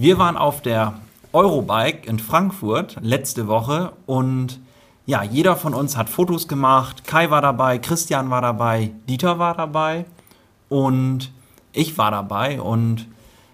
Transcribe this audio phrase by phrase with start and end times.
[0.00, 0.94] Wir waren auf der
[1.32, 4.60] Eurobike in Frankfurt letzte Woche und
[5.06, 7.02] ja, jeder von uns hat Fotos gemacht.
[7.02, 10.04] Kai war dabei, Christian war dabei, Dieter war dabei
[10.68, 11.32] und
[11.72, 12.60] ich war dabei.
[12.60, 13.08] Und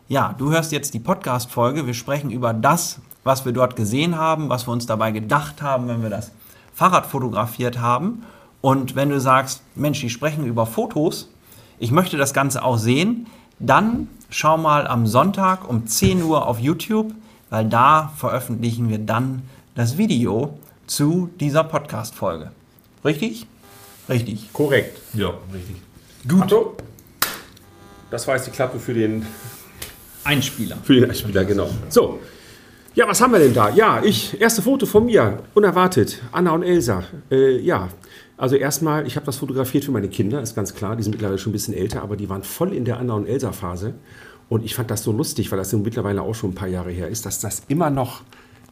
[0.06, 1.86] ja, du hörst jetzt die Podcast-Folge.
[1.86, 5.88] Wir sprechen über das, was wir dort gesehen haben, was wir uns dabei gedacht haben,
[5.88, 6.30] wenn wir das
[6.74, 8.22] Fahrrad fotografiert haben.
[8.60, 11.30] Und wenn du sagst, Mensch, die sprechen über Fotos,
[11.78, 16.58] ich möchte das Ganze auch sehen, dann schau mal am Sonntag um 10 Uhr auf
[16.58, 17.14] YouTube,
[17.50, 19.42] weil da veröffentlichen wir dann
[19.76, 20.58] das Video
[20.88, 22.50] zu dieser Podcast-Folge.
[23.04, 23.46] Richtig?
[24.08, 24.52] Richtig.
[24.52, 25.00] Korrekt.
[25.14, 25.76] Ja, richtig.
[26.28, 26.42] Gut.
[26.42, 26.66] Achtung.
[28.10, 29.24] Das war jetzt die Klappe für den
[30.24, 30.78] Einspieler.
[30.82, 31.70] Für den Einspieler, genau.
[31.88, 32.18] So.
[32.96, 33.70] Ja, was haben wir denn da?
[33.70, 36.22] Ja, ich, erste Foto von mir, unerwartet.
[36.32, 37.04] Anna und Elsa.
[37.30, 37.88] Äh, ja,
[38.36, 40.96] also erstmal, ich habe das fotografiert für meine Kinder, ist ganz klar.
[40.96, 43.26] Die sind mittlerweile schon ein bisschen älter, aber die waren voll in der Anna und
[43.26, 43.94] Elsa-Phase.
[44.48, 47.08] Und ich fand das so lustig, weil das mittlerweile auch schon ein paar Jahre her
[47.08, 48.22] ist, dass das immer noch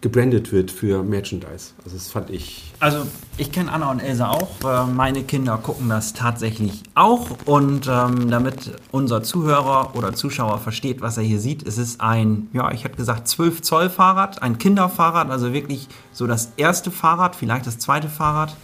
[0.03, 1.71] gebrandet wird für Merchandise.
[1.85, 2.73] Also das fand ich.
[2.81, 3.07] Also
[3.39, 4.51] ich kenne Anna und Elsa auch.
[4.65, 7.29] Äh, meine Kinder gucken das tatsächlich auch.
[7.47, 12.49] Und ähm, damit unser Zuhörer oder Zuschauer versteht, was er hier sieht, es ist ein,
[12.53, 17.37] ja, ich hätte gesagt 12 Zoll Fahrrad, ein Kinderfahrrad, also wirklich so das erste Fahrrad,
[17.37, 18.57] vielleicht das zweite Fahrrad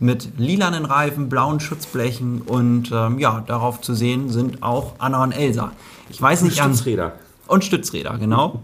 [0.00, 5.30] mit lilanen Reifen, blauen Schutzblechen und ähm, ja, darauf zu sehen sind auch Anna und
[5.30, 5.70] Elsa.
[6.08, 7.12] Ich weiß nicht und Stützräder.
[7.46, 8.62] und Stützräder, genau.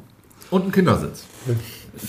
[0.50, 1.24] Und ein Kindersitz.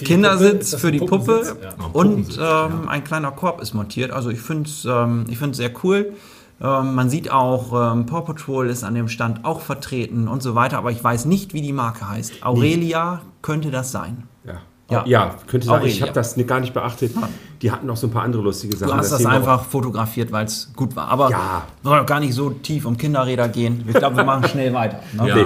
[0.04, 1.86] Kindersitz für die Puppe ja.
[1.94, 4.12] und ähm, ein kleiner Korb ist montiert.
[4.12, 6.14] Also ich finde es ähm, sehr cool.
[6.62, 10.54] Ähm, man sieht auch, ähm, Paw Patrol ist an dem Stand auch vertreten und so
[10.54, 12.44] weiter, aber ich weiß nicht, wie die Marke heißt.
[12.44, 13.30] Aurelia nee.
[13.42, 14.28] könnte das sein.
[14.44, 14.62] Ja.
[14.92, 15.80] Ja, ja könnte sein.
[15.80, 15.94] Aurelia.
[15.94, 17.14] Ich habe das gar nicht beachtet.
[17.62, 18.92] Die hatten noch so ein paar andere lustige Sachen.
[18.92, 21.08] Du hast das, das einfach fotografiert, weil es gut war.
[21.08, 21.64] Aber ja.
[21.84, 23.84] soll doch gar nicht so tief um Kinderräder gehen.
[23.88, 25.00] Ich glaube, wir machen schnell weiter.
[25.14, 25.28] Ne?
[25.28, 25.36] Ja.
[25.36, 25.46] Nee.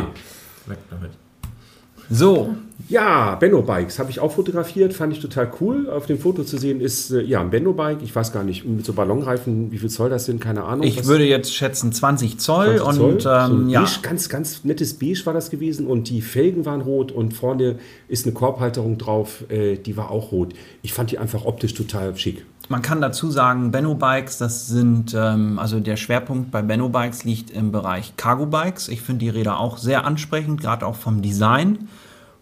[0.65, 1.11] Weg damit.
[2.09, 2.55] So.
[2.87, 5.89] Ja, Benno Bikes habe ich auch fotografiert, fand ich total cool.
[5.89, 7.99] Auf dem Foto zu sehen ist äh, ja ein Benno Bike.
[8.03, 10.85] Ich weiß gar nicht, mit so Ballonreifen, wie viel Zoll das sind, keine Ahnung.
[10.85, 13.11] Ich würde jetzt schätzen 20 Zoll 20 Zoll.
[13.11, 13.79] und ähm, so ja.
[13.81, 17.77] Beige, ganz, ganz nettes Beige war das gewesen und die Felgen waren rot und vorne
[18.07, 20.53] ist eine Korbhalterung drauf, äh, die war auch rot.
[20.83, 22.45] Ich fand die einfach optisch total schick.
[22.67, 27.23] Man kann dazu sagen, Benno Bikes, das sind, ähm, also der Schwerpunkt bei Benno Bikes
[27.23, 28.89] liegt im Bereich Cargo Bikes.
[28.89, 31.87] Ich finde die Räder auch sehr ansprechend, gerade auch vom Design.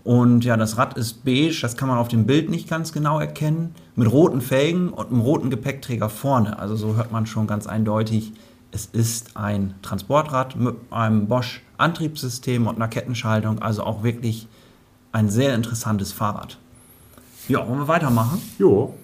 [0.03, 3.19] Und ja, das Rad ist beige, das kann man auf dem Bild nicht ganz genau
[3.19, 6.59] erkennen, mit roten Felgen und einem roten Gepäckträger vorne.
[6.59, 8.33] Also so hört man schon ganz eindeutig,
[8.71, 14.47] es ist ein Transportrad mit einem Bosch Antriebssystem und einer Kettenschaltung, also auch wirklich
[15.11, 16.57] ein sehr interessantes Fahrrad.
[17.47, 18.41] Ja, wollen wir weitermachen?
[18.57, 18.95] Jo.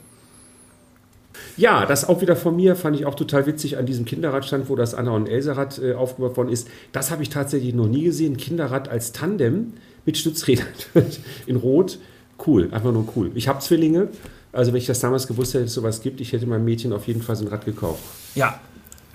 [1.55, 4.75] Ja, das auch wieder von mir fand ich auch total witzig an diesem Kinderradstand, wo
[4.75, 6.67] das Anna und Elsa-Rad äh, aufgebaut worden ist.
[6.91, 8.37] Das habe ich tatsächlich noch nie gesehen.
[8.37, 9.73] Kinderrad als Tandem
[10.09, 10.65] mit Stützrädern
[11.45, 11.99] in Rot.
[12.47, 13.29] Cool, einfach nur cool.
[13.35, 14.07] Ich habe Zwillinge,
[14.51, 16.93] also wenn ich das damals gewusst hätte, dass es sowas gibt, ich hätte meinem Mädchen
[16.93, 18.01] auf jeden Fall so ein Rad gekauft.
[18.33, 18.59] Ja,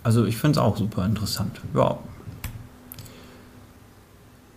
[0.04, 1.60] also ich finde es auch super interessant.
[1.74, 1.98] Ja.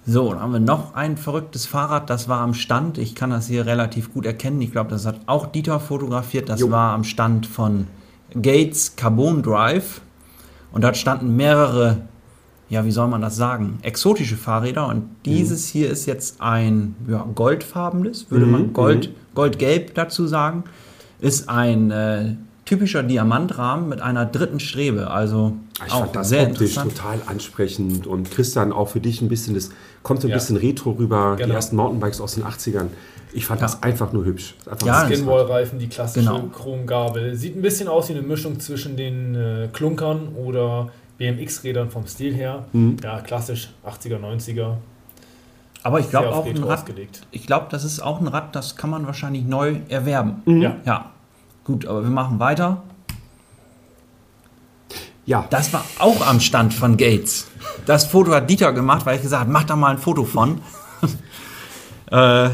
[0.06, 3.00] So, dann haben wir noch ein verrücktes Fahrrad, das war am Stand.
[3.00, 4.62] Ich kann das hier relativ gut erkennen.
[4.62, 6.50] Ich glaube, das hat auch Dieter fotografiert.
[6.50, 6.70] Das jo.
[6.70, 7.88] war am Stand von
[8.40, 10.02] Gates Carbon Drive.
[10.72, 12.04] Und dort standen mehrere
[12.70, 14.88] ja, wie soll man das sagen, exotische Fahrräder.
[14.88, 15.80] Und dieses mhm.
[15.80, 18.52] hier ist jetzt ein ja, goldfarbenes, würde mhm.
[18.52, 19.36] man Gold, mhm.
[19.36, 20.64] goldgelb dazu sagen,
[21.20, 22.36] ist ein äh,
[22.66, 25.10] typischer Diamantrahmen mit einer dritten Strebe.
[25.10, 25.54] Also
[25.86, 29.56] ich auch fand das sehr optisch total ansprechend und Christian auch für dich ein bisschen,
[29.56, 29.70] das
[30.04, 30.38] kommt so ein ja.
[30.38, 31.48] bisschen retro rüber, genau.
[31.48, 32.88] die ersten Mountainbikes aus den 80ern.
[33.34, 33.68] Ich fand ja.
[33.68, 34.56] das einfach nur hübsch.
[34.70, 36.48] Einfach ja, Skinwall-Reifen, die klassische genau.
[36.48, 37.36] Chromgabel.
[37.36, 42.34] Sieht ein bisschen aus wie eine Mischung zwischen den äh, Klunkern oder BMX-Rädern vom Stil
[42.34, 42.66] her.
[42.74, 42.98] Mhm.
[43.04, 44.76] Ja, klassisch 80er, 90er.
[45.84, 46.84] Aber ich glaube auch ein Rad,
[47.32, 50.42] ich glaube, das ist auch ein Rad, das kann man wahrscheinlich neu erwerben.
[50.46, 50.62] Mhm.
[50.62, 50.76] Ja.
[50.86, 51.12] ja.
[51.64, 52.82] Gut, aber wir machen weiter.
[55.26, 55.46] Ja.
[55.50, 57.48] Das war auch am Stand von Gates.
[57.86, 60.62] Das Foto hat Dieter gemacht, weil ich gesagt habe, mach da mal ein Foto von.
[62.12, 62.50] äh,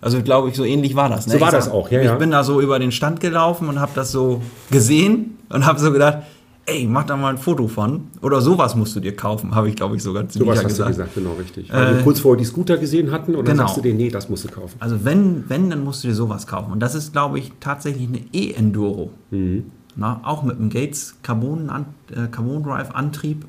[0.00, 1.26] also glaube ich, so ähnlich war das.
[1.26, 1.34] Ne?
[1.34, 2.00] So war ich das auch, ja.
[2.00, 2.14] Ich ja.
[2.16, 5.90] bin da so über den Stand gelaufen und habe das so gesehen und habe so
[5.92, 6.18] gedacht,
[6.66, 8.08] ey, mach da mal ein Foto von.
[8.22, 10.90] Oder sowas musst du dir kaufen, habe ich, glaube ich, sogar zu Sowas hast gesagt.
[10.90, 11.72] du gesagt, genau, richtig.
[11.72, 13.64] Weil äh, kurz vorher die Scooter gesehen hatten oder genau.
[13.64, 14.76] sagst du dir, nee, das musst du kaufen?
[14.80, 16.72] Also wenn, wenn, dann musst du dir sowas kaufen.
[16.72, 19.10] Und das ist, glaube ich, tatsächlich eine E-Enduro.
[19.30, 19.70] Mhm.
[19.96, 21.70] Na, auch mit einem Gates Carbon,
[22.10, 23.44] äh, Carbon Drive Antrieb.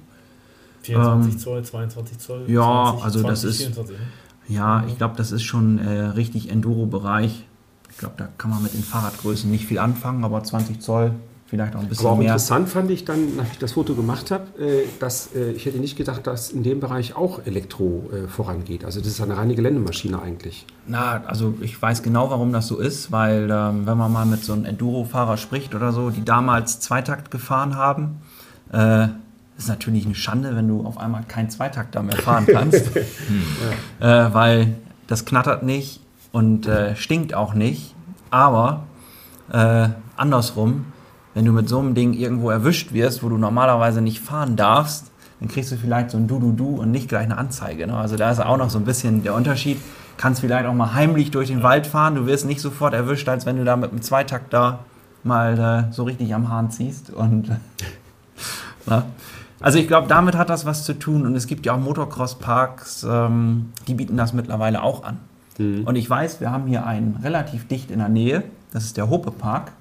[0.83, 2.43] 24 ähm, Zoll, 22 Zoll.
[2.47, 3.57] Ja, 20, also 20, das ist.
[3.57, 4.03] 24, ne?
[4.47, 7.45] Ja, ich glaube, das ist schon äh, richtig Enduro-Bereich.
[7.89, 11.13] Ich glaube, da kann man mit den Fahrradgrößen nicht viel anfangen, aber 20 Zoll
[11.55, 12.27] vielleicht auch ein bisschen Aber auch mehr.
[12.27, 15.77] interessant fand ich dann, nachdem ich das Foto gemacht habe, äh, dass äh, ich hätte
[15.79, 18.85] nicht gedacht, dass in dem Bereich auch Elektro äh, vorangeht.
[18.85, 20.65] Also das ist eine reine Geländemaschine eigentlich.
[20.87, 24.43] Na, also ich weiß genau, warum das so ist, weil ähm, wenn man mal mit
[24.43, 28.21] so einem Enduro-Fahrer spricht oder so, die damals Zweitakt gefahren haben,
[28.71, 29.07] äh,
[29.57, 32.95] ist natürlich eine Schande, wenn du auf einmal keinen Zweitakter mehr fahren kannst,
[33.99, 34.75] äh, weil
[35.07, 37.95] das knattert nicht und äh, stinkt auch nicht.
[38.31, 38.83] Aber
[39.51, 40.87] äh, andersrum,
[41.35, 45.11] wenn du mit so einem Ding irgendwo erwischt wirst, wo du normalerweise nicht fahren darfst,
[45.39, 47.85] dann kriegst du vielleicht so ein Du-Du-Du und nicht gleich eine Anzeige.
[47.85, 47.95] Ne?
[47.95, 49.77] Also da ist auch noch so ein bisschen der Unterschied.
[50.17, 53.45] Kannst vielleicht auch mal heimlich durch den Wald fahren, du wirst nicht sofort erwischt, als
[53.45, 54.79] wenn du da mit einem Zweitakt da
[55.23, 57.09] mal äh, so richtig am Hahn ziehst.
[57.09, 57.51] Und,
[58.85, 59.03] na?
[59.59, 61.25] Also ich glaube, damit hat das was zu tun.
[61.25, 65.19] Und es gibt ja auch Motocross-Parks, ähm, die bieten das mittlerweile auch an.
[65.57, 69.09] Und ich weiß, wir haben hier einen relativ dicht in der Nähe, das ist der
[69.09, 69.71] Hope Park.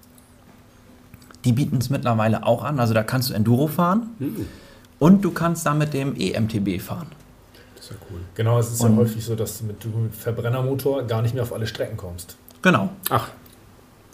[1.44, 4.11] Die bieten es mittlerweile auch an, also da kannst du Enduro fahren
[4.99, 7.06] und du kannst da mit dem EMTB fahren.
[7.76, 8.20] Das ist ja cool.
[8.35, 11.43] Genau, es ist Und- ja häufig so, dass du mit dem Verbrennermotor gar nicht mehr
[11.43, 12.37] auf alle Strecken kommst.
[12.62, 12.88] Genau.
[13.11, 13.29] Ach,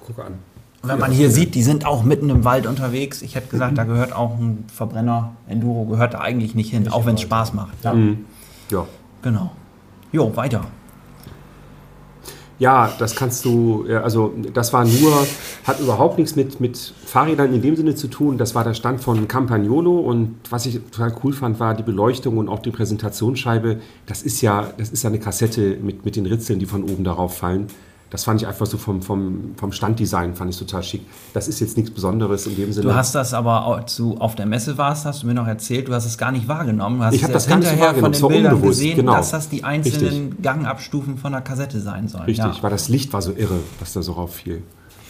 [0.04, 0.34] gucke an.
[0.82, 3.20] Und wenn man hier sieht, die sind auch mitten im Wald unterwegs.
[3.20, 6.92] Ich hätte gesagt, da gehört auch ein Verbrenner, Enduro gehört da eigentlich nicht hin, Nicht
[6.92, 7.20] auch wenn es.
[7.20, 7.74] Spaß macht.
[7.84, 7.94] Ja.
[8.70, 8.86] Ja.
[9.22, 9.52] Genau.
[10.10, 10.62] Jo, weiter.
[12.60, 15.26] Ja, das kannst du, also das war nur,
[15.64, 18.36] hat überhaupt nichts mit, mit Fahrrädern in dem Sinne zu tun.
[18.36, 22.36] Das war der Stand von Campagnolo und was ich total cool fand, war die Beleuchtung
[22.36, 23.80] und auch die Präsentationsscheibe.
[24.04, 27.02] Das ist ja, das ist ja eine Kassette mit, mit den Ritzeln, die von oben
[27.02, 27.68] darauf fallen.
[28.10, 31.02] Das fand ich einfach so vom, vom, vom Standdesign, fand ich total schick.
[31.32, 32.88] Das ist jetzt nichts Besonderes in dem Sinne.
[32.88, 35.86] Du hast das aber, als du auf der Messe warst, hast du mir noch erzählt,
[35.86, 36.98] du hast es gar nicht wahrgenommen.
[36.98, 39.14] Du hast Ich hab es das gar nicht wahrgenommen, von den Bildern unbewusst, gesehen, genau.
[39.14, 42.24] dass das die einzelnen Gangabstufen von der Kassette sein sollen.
[42.24, 42.62] Richtig, Ja.
[42.62, 44.62] weil das Licht war so irre, was da so rauffiel.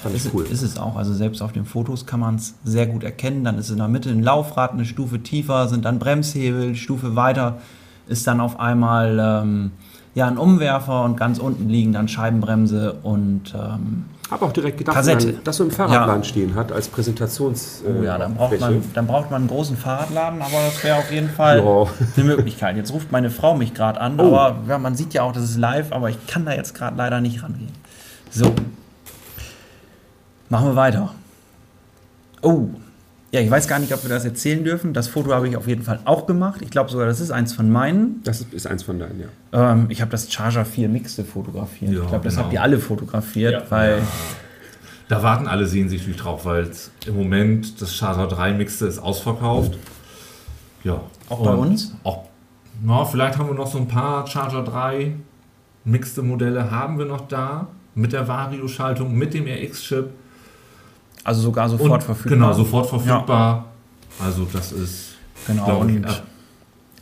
[0.02, 0.44] Fand ich Ist, cool.
[0.50, 0.97] ist es auch.
[0.97, 3.44] Also selbst auf den Fotos kann man es sehr gut erkennen.
[3.44, 7.58] Dann ist in der Mitte ein Laufrad, eine Stufe tiefer, sind dann Bremshebel, Stufe weiter
[8.08, 9.70] ist dann auf einmal ähm,
[10.14, 14.96] ja, ein Umwerfer und ganz unten liegen dann Scheibenbremse und ähm, Habe auch direkt gedacht,
[14.96, 15.28] Kassette.
[15.28, 17.82] wenn man das so im Fahrradplan stehen hat als Präsentations.
[17.86, 21.12] oh ja, dann braucht, man, dann braucht man einen großen Fahrradladen, aber das wäre auf
[21.12, 21.86] jeden Fall Ja.
[22.16, 22.76] eine Möglichkeit.
[22.76, 24.36] Jetzt ruft meine Frau mich gerade an, Oh.
[24.36, 26.96] aber ja, man sieht ja auch, das ist live, aber ich kann da jetzt gerade
[26.96, 27.70] leider nicht rangehen.
[28.30, 28.52] So.
[30.48, 31.14] Machen wir weiter.
[32.42, 32.68] Oh.
[33.32, 34.92] Ja, ich weiß gar nicht, ob wir das erzählen dürfen.
[34.92, 36.62] Das Foto habe ich auf jeden Fall auch gemacht.
[36.62, 38.20] Ich glaube sogar, das ist eins von meinen.
[38.24, 39.72] Das ist, eins von deinen, ja.
[39.72, 41.92] Ähm, ich habe das Charger 4 Mixte fotografiert.
[41.92, 42.44] Ja, ich glaube, das genau.
[42.46, 43.62] habt ihr alle fotografiert, Ja.
[43.70, 44.02] weil
[45.08, 46.70] Da warten alle sehnsüchtig drauf, weil
[47.06, 49.78] im Moment das Charger 3 Mixte ist ausverkauft.
[50.82, 51.00] Ja.
[51.28, 51.94] Auch bei uns?
[52.02, 52.24] Auch,
[52.82, 55.14] na, vielleicht haben wir noch so ein paar Charger 3
[55.84, 57.68] Mixte Modelle haben wir noch da.
[57.94, 60.10] Mit der Vario-Schaltung, mit dem RX-Chip.
[61.25, 62.38] Also sogar sofort Und- verfügbar.
[62.38, 63.67] Genau, sofort verfügbar.
[64.25, 65.14] Also das ist,
[65.46, 66.06] Genau, und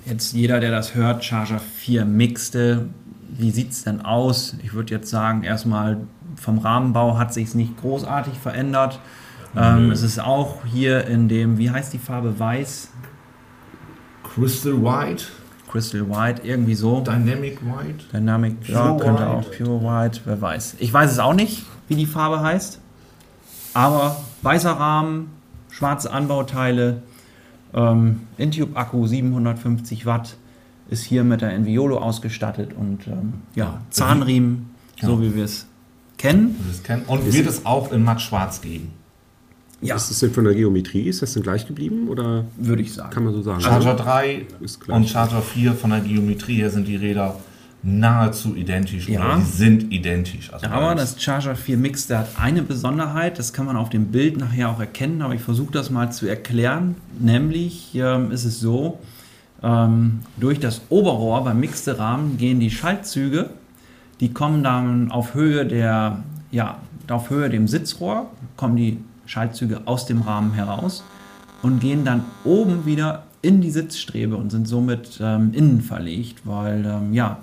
[0.06, 2.86] jetzt jeder, der das hört, Charger 4 Mixte,
[3.30, 4.54] wie sieht es denn aus?
[4.62, 5.98] Ich würde jetzt sagen, erstmal
[6.36, 9.00] vom Rahmenbau hat sich nicht großartig verändert.
[9.56, 12.90] Ähm, es ist auch hier in dem, wie heißt die Farbe, weiß,
[14.22, 15.24] Crystal White,
[15.70, 17.00] Crystal White, irgendwie so.
[17.00, 18.04] Dynamic White.
[18.12, 19.26] Dynamic, ja, könnte White.
[19.30, 20.76] auch Pure White, wer weiß.
[20.78, 22.80] Ich weiß es auch nicht, wie die Farbe heißt.
[23.74, 25.30] Aber weißer Rahmen,
[25.70, 27.02] schwarze Anbauteile,
[27.74, 30.36] ähm, Intube-Akku 750 Watt,
[30.90, 34.70] ist hier mit der Enviolo ausgestattet und ähm, ja, Zahnriemen,
[35.00, 35.66] so wie wir es
[36.16, 36.56] kennen.
[36.82, 37.02] Kennen.
[37.06, 38.92] Und wird es auch in matt schwarz geben.
[39.80, 41.02] Ja, Ist das denn von der Geometrie?
[41.02, 43.10] Ist das denn gleich geblieben oder würde ich sagen.
[43.10, 43.60] kann man so sagen?
[43.60, 44.96] Charger 3 ist gleich.
[44.96, 47.38] und Charger 4 von der Geometrie her sind die Räder
[47.82, 49.08] nahezu identisch.
[49.08, 49.20] Ja.
[49.24, 50.52] Oder die sind identisch.
[50.52, 54.06] Also Aber das- das Charger 4 Mixte hat eine Besonderheit, das kann man auf dem
[54.06, 56.96] Bild nachher auch erkennen, aber ich versuche das mal zu erklären.
[57.20, 58.98] Nämlich ähm, ist es so,
[59.62, 63.50] ähm, durch das Oberrohr beim mixte Rahmen gehen die Schaltzüge,
[64.20, 70.06] die kommen dann auf Höhe der, ja, auf Höhe dem Sitzrohr, kommen die Schaltzüge aus
[70.06, 71.04] dem Rahmen heraus
[71.62, 76.84] und gehen dann oben wieder in die Sitzstrebe und sind somit ähm, innen verlegt, weil
[76.84, 77.38] ähm, ja,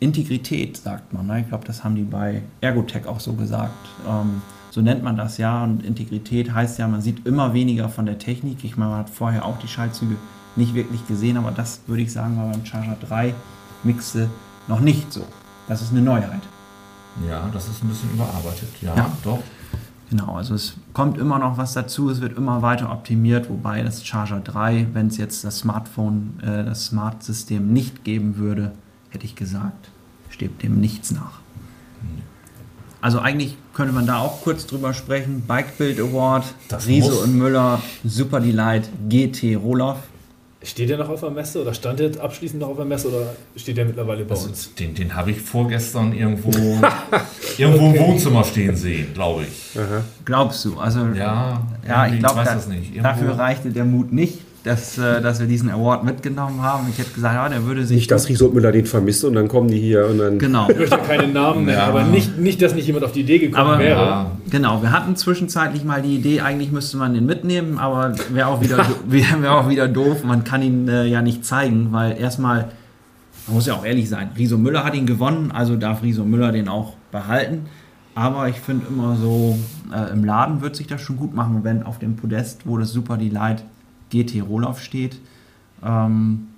[0.00, 1.26] Integrität sagt man.
[1.26, 1.40] Ne?
[1.40, 3.72] Ich glaube, das haben die bei Ergotech auch so gesagt.
[4.08, 5.64] Ähm, so nennt man das ja.
[5.64, 8.62] Und Integrität heißt ja, man sieht immer weniger von der Technik.
[8.64, 10.16] Ich meine, man hat vorher auch die Schaltzüge
[10.56, 13.34] nicht wirklich gesehen, aber das würde ich sagen, war beim Charger 3
[13.84, 14.28] Mixte
[14.66, 15.24] noch nicht so.
[15.68, 16.40] Das ist eine Neuheit.
[17.28, 18.68] ja, das ist ein bisschen überarbeitet.
[18.80, 19.12] Ja, Ja.
[19.24, 19.40] doch.
[20.10, 24.06] Genau, also es kommt immer noch was dazu, es wird immer weiter optimiert, wobei das
[24.06, 28.72] Charger 3, wenn es jetzt das Smartphone, äh, das Smart-System nicht geben würde,
[29.10, 29.90] hätte ich gesagt,
[30.30, 31.40] steht dem nichts nach.
[33.00, 35.44] Also eigentlich könnte man da auch kurz drüber sprechen.
[35.46, 39.98] Bike Build Award, das Riese und Müller, Super Delight, GT Roloff.
[40.60, 43.36] Steht der noch auf der Messe oder stand der abschließend noch auf der Messe oder
[43.54, 44.74] steht der mittlerweile bei also, uns?
[44.74, 46.50] Den, den habe ich vorgestern irgendwo,
[47.58, 47.98] irgendwo okay.
[47.98, 49.78] im Wohnzimmer stehen sehen, glaube ich.
[49.78, 50.02] Aha.
[50.24, 50.76] Glaubst du?
[50.76, 52.60] Also, ja, ja ich glaube, da,
[53.02, 54.38] dafür reichte der Mut nicht
[54.68, 56.86] dass, äh, dass wir diesen Award mitgenommen haben.
[56.90, 57.96] Ich hätte gesagt, ja, der würde sich.
[57.96, 60.38] Nicht, dass Riso Müller den vermisst und dann kommen die hier und dann.
[60.38, 60.68] Genau.
[60.68, 61.86] Ich möchte keine Namen nennen, ja.
[61.86, 64.00] aber nicht, nicht, dass nicht jemand auf die Idee gekommen aber, wäre.
[64.00, 64.30] Ja.
[64.50, 68.60] Genau, wir hatten zwischenzeitlich mal die Idee, eigentlich müsste man den mitnehmen, aber wäre auch,
[68.60, 70.22] wieder, wär auch wieder doof.
[70.22, 72.68] Man kann ihn äh, ja nicht zeigen, weil erstmal,
[73.46, 76.52] man muss ja auch ehrlich sein, Riso Müller hat ihn gewonnen, also darf Riso Müller
[76.52, 77.66] den auch behalten.
[78.14, 79.56] Aber ich finde immer so,
[79.94, 82.92] äh, im Laden wird sich das schon gut machen, wenn auf dem Podest, wo das
[82.92, 83.62] Super Delight
[84.10, 85.20] GT Rohloff steht,
[85.84, 86.48] ähm,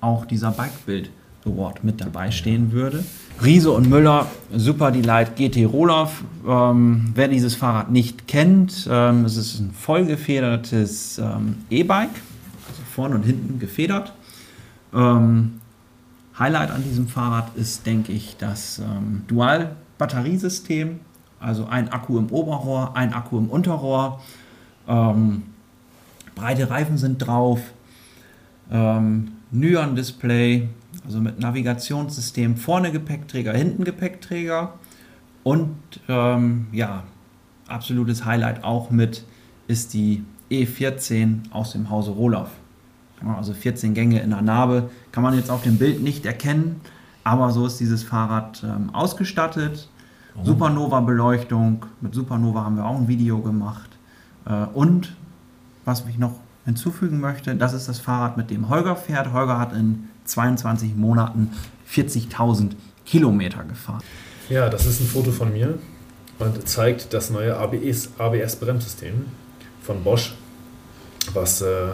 [0.00, 1.10] auch dieser Bike-Build
[1.44, 3.04] Award mit dabei stehen würde.
[3.42, 6.24] Riese und Müller, Super Delight GT Rohloff.
[6.46, 12.10] Ähm, wer dieses Fahrrad nicht kennt, ähm, es ist ein vollgefedertes ähm, E-Bike,
[12.68, 14.12] also vorne und hinten gefedert.
[14.92, 15.60] Ähm,
[16.38, 21.00] Highlight an diesem Fahrrad ist, denke ich, das ähm, Dual-Batteriesystem,
[21.40, 24.20] also ein Akku im Oberrohr, ein Akku im Unterrohr.
[24.88, 25.42] Ähm,
[26.38, 27.60] breite Reifen sind drauf,
[28.70, 30.68] ähm, Nyon-Display,
[31.04, 34.74] also mit Navigationssystem, vorne Gepäckträger, hinten Gepäckträger
[35.42, 35.76] und
[36.08, 37.04] ähm, ja,
[37.66, 39.24] absolutes Highlight auch mit
[39.66, 42.50] ist die E14 aus dem Hause Rohloff.
[43.36, 46.80] Also 14 Gänge in der Narbe, kann man jetzt auf dem Bild nicht erkennen,
[47.24, 49.88] aber so ist dieses Fahrrad ähm, ausgestattet.
[50.44, 53.90] Supernova-Beleuchtung, mit Supernova haben wir auch ein Video gemacht.
[54.46, 55.16] Äh, und
[55.88, 59.32] was ich noch hinzufügen möchte, das ist das Fahrrad, mit dem Holger fährt.
[59.32, 61.50] Holger hat in 22 Monaten
[61.90, 62.72] 40.000
[63.04, 64.02] Kilometer gefahren.
[64.48, 65.78] Ja, das ist ein Foto von mir
[66.38, 69.26] und zeigt das neue ABS-Bremssystem
[69.82, 70.34] von Bosch,
[71.32, 71.92] was, äh,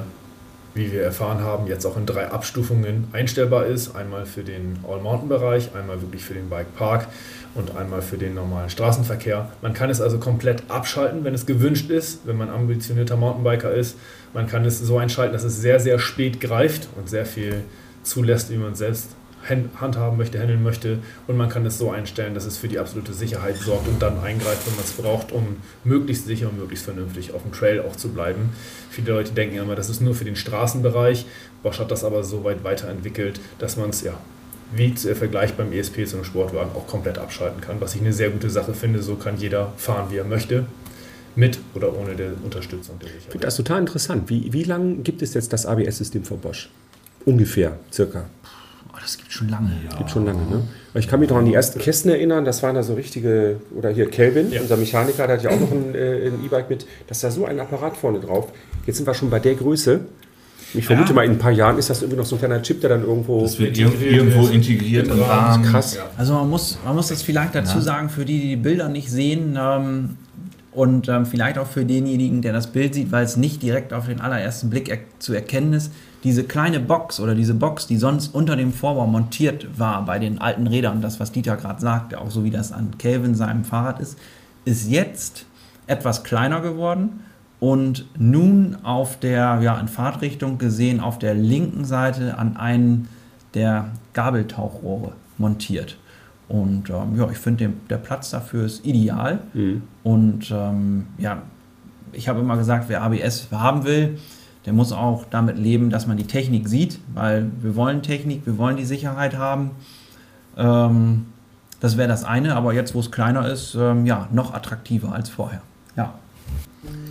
[0.74, 3.94] wie wir erfahren haben, jetzt auch in drei Abstufungen einstellbar ist.
[3.94, 7.06] Einmal für den All-Mountain-Bereich, einmal wirklich für den Bike-Park
[7.54, 9.52] und einmal für den normalen Straßenverkehr.
[9.62, 13.96] Man kann es also komplett abschalten, wenn es gewünscht ist, wenn man ambitionierter Mountainbiker ist.
[14.32, 17.62] Man kann es so einschalten, dass es sehr, sehr spät greift und sehr viel
[18.02, 19.10] zulässt, wie man selbst
[19.48, 20.98] handhaben möchte, handeln möchte.
[21.26, 24.18] Und man kann es so einstellen, dass es für die absolute Sicherheit sorgt und dann
[24.20, 27.96] eingreift, wenn man es braucht, um möglichst sicher und möglichst vernünftig auf dem Trail auch
[27.96, 28.50] zu bleiben.
[28.90, 31.26] Viele Leute denken immer, das ist nur für den Straßenbereich.
[31.62, 34.14] Bosch hat das aber so weit weiterentwickelt, dass man es ja
[34.72, 38.12] wie zu Vergleich beim ESP zu einem Sportwagen auch komplett abschalten kann, was ich eine
[38.12, 39.02] sehr gute Sache finde.
[39.02, 40.66] So kann jeder fahren, wie er möchte,
[41.36, 43.26] mit oder ohne der Unterstützung der Sicherheit.
[43.26, 44.28] Ich finde das total interessant.
[44.30, 46.70] Wie, wie lange gibt es jetzt das ABS-System von Bosch?
[47.24, 48.26] Ungefähr, circa.
[49.04, 49.70] Das gibt schon lange.
[49.90, 49.98] Ja.
[49.98, 50.62] Gibt schon lange, ne?
[50.94, 53.90] Ich kann mich noch an die ersten Kästen erinnern, das waren da so richtige, oder
[53.90, 54.62] hier Kelvin, ja.
[54.62, 57.44] unser Mechaniker, der hat ja auch noch ein äh, E-Bike mit, das ist da so
[57.44, 58.50] ein Apparat vorne drauf.
[58.86, 60.00] Jetzt sind wir schon bei der Größe.
[60.72, 61.14] Ich vermute ja.
[61.14, 63.02] mal, in ein paar Jahren ist das irgendwie noch so ein kleiner Chip, der dann
[63.02, 63.42] irgendwo.
[63.42, 65.64] Das wird irgendwo integriert im Rahmen.
[65.64, 65.98] Krass.
[66.16, 67.82] Also man muss, man muss das vielleicht dazu ja.
[67.82, 70.16] sagen, für die, die die Bilder nicht sehen, ähm,
[70.74, 74.06] und ähm, vielleicht auch für denjenigen, der das Bild sieht, weil es nicht direkt auf
[74.06, 75.92] den allerersten Blick er zu erkennen ist,
[76.24, 80.40] diese kleine Box oder diese Box, die sonst unter dem Vorbau montiert war bei den
[80.40, 84.00] alten Rädern, das was Dieter gerade sagte, auch so wie das an Kelvin seinem Fahrrad
[84.00, 84.18] ist,
[84.64, 85.46] ist jetzt
[85.86, 87.20] etwas kleiner geworden
[87.60, 93.08] und nun auf der, ja, in Fahrtrichtung gesehen, auf der linken Seite an einen
[93.54, 95.98] der Gabeltauchrohre montiert.
[96.48, 99.40] Und ähm, ja, ich finde, der Platz dafür ist ideal.
[99.54, 99.82] Mhm.
[100.02, 101.42] Und ähm, ja,
[102.12, 104.18] ich habe immer gesagt, wer ABS haben will,
[104.66, 108.56] der muss auch damit leben, dass man die Technik sieht, weil wir wollen Technik, wir
[108.56, 109.72] wollen die Sicherheit haben.
[110.56, 111.26] Ähm,
[111.80, 115.28] das wäre das eine, aber jetzt, wo es kleiner ist, ähm, ja, noch attraktiver als
[115.28, 115.60] vorher.
[115.96, 116.14] Ja.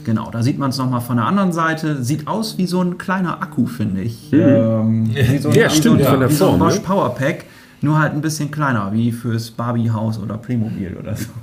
[0.04, 2.04] Genau, da sieht man es nochmal von der anderen Seite.
[2.04, 4.32] Sieht aus wie so ein kleiner Akku, finde ich.
[4.32, 4.40] Mhm.
[4.40, 6.50] Ähm, wie so ein, ja, stimmt, so, von der wie Form.
[6.50, 6.82] So ein Bosch ne?
[6.82, 7.46] Powerpack,
[7.84, 11.28] nur halt ein bisschen kleiner, wie fürs Barbie-Haus oder Playmobil oder so.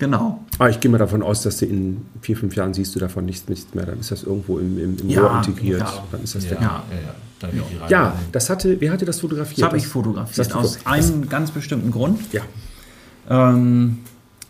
[0.00, 0.44] Genau.
[0.56, 2.98] Aber ah, ich gehe mal davon aus, dass du in vier, fünf Jahren siehst du
[2.98, 3.86] davon nichts, nichts mehr.
[3.86, 5.80] Dann ist das irgendwo im, im, im ja, Rohr integriert.
[5.80, 6.04] Ja.
[6.10, 6.82] Dann ist das ja, ja,
[7.52, 9.58] ja, ja, das hatte, wer hatte das fotografiert?
[9.58, 12.18] Das habe ich fotografiert, aus einem ganz bestimmten Grund.
[12.32, 12.42] Ja.
[13.28, 13.98] Ähm,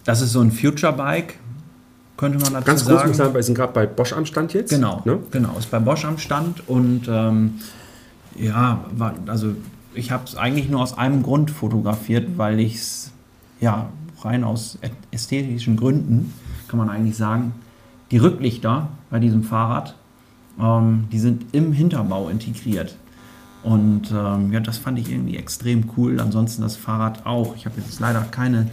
[0.05, 1.35] das ist so ein Future-Bike,
[2.17, 3.09] könnte man dazu Ganz kurz sagen.
[3.09, 4.71] muss ich sagen, wir sind gerade bei Bosch am Stand jetzt.
[4.71, 5.19] Genau, ne?
[5.31, 7.55] genau, ist bei Bosch am Stand und ähm,
[8.37, 9.55] ja, war, also
[9.95, 13.13] ich habe es eigentlich nur aus einem Grund fotografiert, weil ich es
[13.61, 13.89] ja
[14.23, 14.79] rein aus
[15.11, 16.33] ästhetischen Gründen,
[16.69, 17.55] kann man eigentlich sagen,
[18.11, 19.95] die Rücklichter bei diesem Fahrrad,
[20.61, 22.97] ähm, die sind im Hinterbau integriert.
[23.63, 26.21] Und ähm, ja, das fand ich irgendwie extrem cool.
[26.21, 27.57] Ansonsten das Fahrrad auch.
[27.57, 28.69] Ich habe jetzt leider keine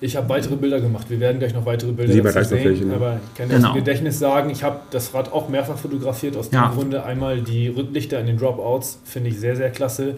[0.00, 1.10] Ich habe weitere Bilder gemacht.
[1.10, 2.88] Wir werden gleich noch weitere Bilder Sehen wir dazu gleich noch welche, sehen.
[2.88, 2.94] ne?
[2.94, 3.60] Aber ich kann Genau.
[3.62, 6.36] das im Gedächtnis sagen, ich habe das Rad auch mehrfach fotografiert.
[6.36, 6.68] Aus Ja.
[6.68, 10.14] dem Grunde einmal die Rücklichter in den Dropouts, finde ich sehr, sehr klasse.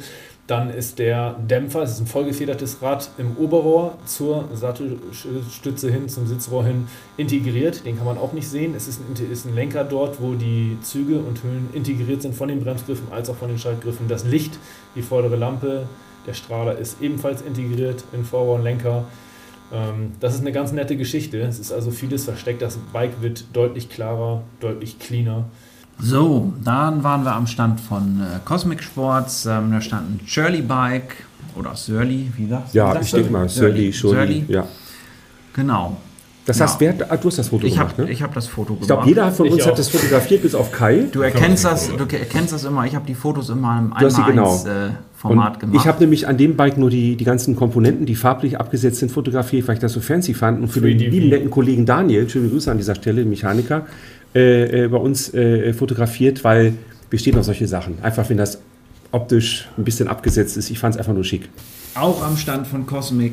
[0.51, 6.27] Dann ist der Dämpfer, es ist ein vollgefedertes Rad im Oberrohr zur Sattelstütze hin, zum
[6.27, 7.87] Sitzrohr hin integriert.
[7.87, 8.75] Den kann man auch nicht sehen.
[8.75, 12.49] Es ist ein, ist ein Lenker dort, wo die Züge und Hüllen integriert sind von
[12.49, 14.09] den Bremsgriffen als auch von den Schaltgriffen.
[14.09, 14.59] Das Licht,
[14.97, 15.87] die vordere Lampe,
[16.27, 19.05] der Strahler ist ebenfalls integriert in Vorrohr und Lenker.
[19.73, 21.41] Ähm, das ist eine ganz nette Geschichte.
[21.43, 22.61] Es ist also vieles versteckt.
[22.61, 25.45] Das Bike wird deutlich klarer, deutlich cleaner.
[26.03, 29.47] So, dann waren wir am Stand von äh, Cosmic Sports.
[29.47, 31.15] Ähm, da stand ein Shirley Bike
[31.57, 34.45] oder Surly, wie sagst Ja, sagst ich denke mal, Surly, Surly.
[34.49, 34.65] Ja.
[35.55, 35.97] Genau.
[36.47, 36.65] Das Ja.
[36.67, 38.11] heißt, wer, hat- ah, du hast das Foto Ich gemacht, habe ne?
[38.11, 38.83] ich hab das Foto gemacht.
[38.83, 39.67] Ich glaube, jeder von Ich uns auch.
[39.69, 41.05] hat das fotografiert, bis auf Kai.
[41.13, 42.87] Du erkennst das, du erkennst das immer.
[42.87, 44.57] Ich habe die Fotos immer im Du hast sie 1 genau.
[44.67, 45.77] äh, Format Und gemacht.
[45.77, 49.13] ich habe nämlich an dem Bike nur die, die ganzen Komponenten, die farblich abgesetzt sind,
[49.13, 50.61] fotografiert, weil ich das so fancy fand.
[50.63, 51.11] Und für den 3DV.
[51.11, 53.87] lieben netten Kollegen Daniel, schöne Grüße an dieser Stelle, Mechaniker,
[54.35, 56.75] äh, äh, bei uns äh, fotografiert, weil
[57.11, 58.03] wir stehen auf solche Sachen.
[58.03, 58.61] Einfach, wenn das
[59.13, 60.71] optisch ein bisschen abgesetzt ist.
[60.71, 61.49] Ich fand es einfach nur schick.
[61.95, 63.33] Auch am Stand von Cosmic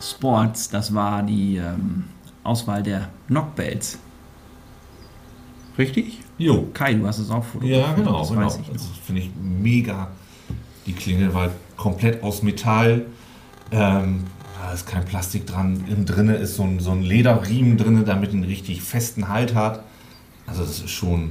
[0.00, 2.04] Sports, das war die ähm,
[2.42, 3.98] Auswahl der Knockbells.
[5.78, 6.20] Richtig?
[6.38, 6.66] Jo.
[6.74, 7.86] Kai, du hast es auch fotografiert.
[7.86, 8.18] Ja, genau.
[8.18, 8.46] das genau.
[8.46, 8.96] weiß ich Das noch.
[9.04, 10.08] finde ich mega.
[10.86, 13.06] Die Klinge war komplett aus Metall.
[13.70, 14.24] Ähm,
[14.60, 15.84] da ist kein Plastik dran.
[15.88, 19.82] Innen drinne ist so ein, so ein Lederriemen drin, damit einen richtig festen Halt hat.
[20.52, 21.30] Also das ist schon,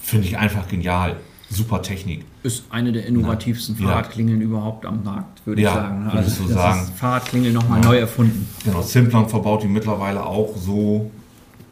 [0.00, 1.16] finde ich einfach genial.
[1.50, 2.24] Super Technik.
[2.42, 3.88] Ist eine der innovativsten Ja.
[3.88, 6.04] Fahrradklingeln überhaupt am Markt, würde Ja, ich sagen.
[6.04, 6.80] Also würdest du das sagen.
[6.84, 8.48] Ist Fahrradklingel nochmal neu erfunden.
[8.64, 11.10] Genau, Simplon verbaut die mittlerweile auch so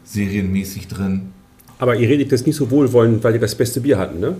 [0.03, 1.31] serienmäßig drin.
[1.79, 4.35] Aber ihr redet das nicht so wohlwollend, weil ihr das beste Bier hatten, ne?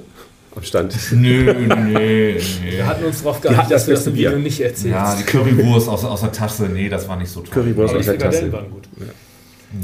[0.56, 0.94] Am Stand.
[1.14, 1.56] Nö, nö,
[1.96, 2.40] Wir
[2.78, 2.84] nö.
[2.86, 4.40] hatten uns darauf geeinigt, dass das wir das beste im Video Bier.
[4.40, 4.94] nicht erzählen.
[4.94, 7.50] Ja, die Currywurst aus, aus der Tasse, nee, das war nicht so toll.
[7.64, 8.52] Currywurst aus der Tasse.
[8.52, 8.90] Waren gut.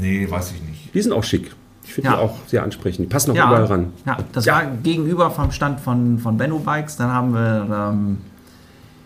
[0.00, 0.94] Nee, weiß ich nicht.
[0.94, 1.50] Die sind auch schick.
[1.86, 2.16] Ich finde Ja.
[2.16, 3.04] die auch sehr ansprechend.
[3.06, 3.92] Die passen auch überall ran.
[4.04, 6.96] Ja, das war gegenüber vom Stand von, von Benno Bikes.
[6.96, 8.18] Dann haben wir ähm,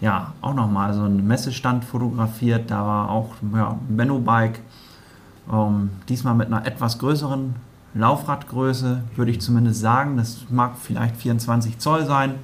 [0.00, 2.70] ja auch nochmal so einen Messestand fotografiert.
[2.70, 4.60] Da war auch ja, ein Benno Bike.
[5.52, 7.54] Ähm, diesmal mit einer etwas größeren
[7.94, 10.16] Laufradgröße, würde ich zumindest sagen.
[10.16, 12.34] Das mag vielleicht 24 Zoll sein.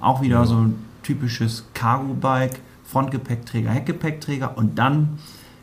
[0.00, 2.60] Auch wieder so ein typisches Cargo-Bike.
[2.86, 5.18] Frontgepäckträger, Heckgepäckträger und dann,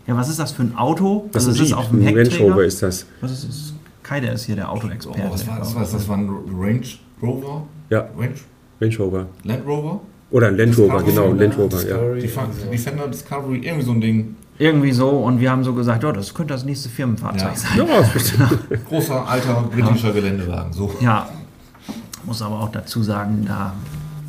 [0.07, 1.29] ja, was ist das für ein Auto?
[1.31, 1.77] Das Also ist es Jeep.
[1.77, 2.37] auf dem Ein Range.
[2.39, 3.05] Rover ist das.
[3.21, 3.70] Was ist das?
[4.11, 5.21] Kai, der ist hier der Oh, Autoexperte.
[5.31, 5.73] was war das?
[5.73, 6.81] Was, das war ein Range
[7.23, 7.63] Rover?
[7.89, 8.33] Ja, Range?
[8.81, 9.25] Range Rover.
[9.45, 10.01] Land Rover?
[10.31, 11.97] Oder ein Land Rover, Discovery genau, Land Rover, ja.
[12.15, 12.71] Discovery, also.
[12.71, 14.35] Defender Discovery, irgendwie so ein Ding.
[14.57, 17.55] Irgendwie so und wir haben so gesagt, ja, das könnte das nächste Firmenfahrzeug Ja.
[17.55, 17.87] sein.
[18.69, 20.73] Ja, Großer, alter britischer Geländewagen.
[20.73, 20.91] So.
[20.99, 21.29] Ja,
[22.25, 23.73] muss aber auch dazu sagen, da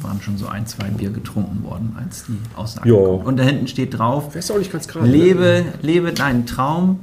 [0.00, 2.94] waren schon so ein, zwei Bier getrunken worden, als die Aussage Ja.
[3.04, 3.26] kommt.
[3.26, 5.06] Und da hinten steht drauf, das ist auch nicht ganz gerade.
[5.08, 5.12] ne?
[5.12, 7.00] lebe, lebe deinen Traum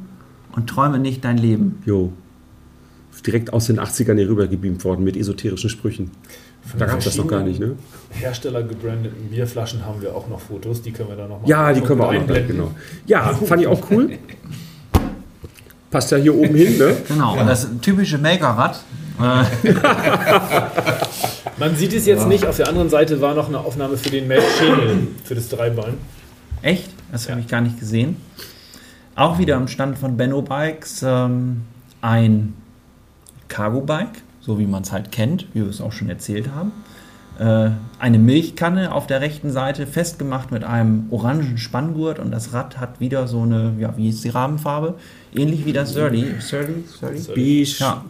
[0.56, 1.82] und träume nicht dein Leben.
[1.86, 2.13] Jo.
[3.25, 6.12] Direkt aus den 80ern hier rüber gebeamt worden mit esoterischen Sprüchen.
[6.77, 7.75] Da gab es das noch gar nicht, ne?
[8.12, 11.73] Hersteller gebrandeten Bierflaschen haben wir auch noch Fotos, die können wir da noch mal Ja,
[11.73, 12.71] die können wir auch noch genau.
[13.05, 14.12] Ja, fand ich auch cool.
[15.91, 16.95] Passt ja hier oben hin, ne?
[17.08, 18.79] Genau, und das typische Makerrad.
[21.58, 24.27] Man sieht es jetzt nicht, auf der anderen Seite war noch eine Aufnahme für den
[24.27, 25.95] Melkschemel, für das Dreibein.
[26.62, 26.89] echt?
[27.12, 28.17] Das habe ich gar nicht gesehen.
[29.15, 31.62] Auch wieder am Stand von Benno Bikes ähm,
[32.01, 32.53] ein
[33.50, 36.72] Cargo-Bike, so wie man es halt kennt, wie wir es auch schon erzählt haben.
[37.40, 42.80] Äh, eine Milchkanne auf der rechten Seite, festgemacht mit einem orangen Spanngurt und das Rad
[42.80, 44.96] hat wieder so eine, ja, wie ist die Rahmenfarbe?
[45.34, 46.36] Ähnlich wie das Surly.
[46.40, 46.84] Surly?
[46.88, 47.20] Surly?
[47.36, 47.76] Beige.
[47.80, 48.06] Ja.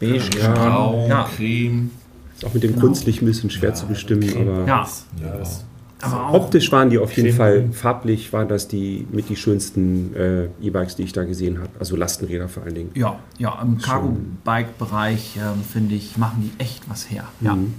[0.00, 0.38] Beige.
[0.38, 1.28] Grau, Ja.
[1.36, 1.90] Creme.
[2.36, 4.86] Ist auch mit dem kunstlich ein bisschen schwer zu bestimmen, aber Ja,
[5.22, 5.64] Ja, das
[6.02, 7.34] aber optisch waren die auf jeden.
[7.34, 11.70] Fall, farblich waren das die mit die schönsten äh, E-Bikes, die ich da gesehen habe.
[11.78, 12.90] Also Lastenräder vor allen Dingen.
[12.94, 17.24] Ja, ja, im Cargo-Bike-Bereich ähm, finde ich, machen die echt was her.
[17.40, 17.54] Ja.
[17.54, 17.74] Mhm.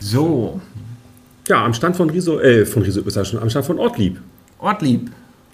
[0.00, 0.60] So,
[1.48, 4.20] Ja, am Stand von Riso, äh, von Riso ist das schon, am Stand von Ortlieb.
[4.58, 5.10] Ortlieb.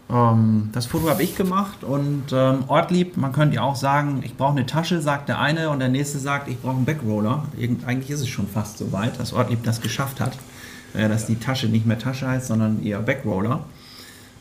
[0.08, 4.36] Ähm, das Foto habe ich gemacht und ähm, Ortlieb, man könnte ja auch sagen, ich
[4.36, 7.44] brauche eine Tasche, sagt der eine und der nächste sagt, ich brauche einen Backroller.
[7.58, 10.32] Irgend, eigentlich ist es schon fast so weit, dass Ortlieb das geschafft hat,
[10.94, 13.64] äh, dass die Tasche nicht mehr Tasche heißt, sondern eher Backroller.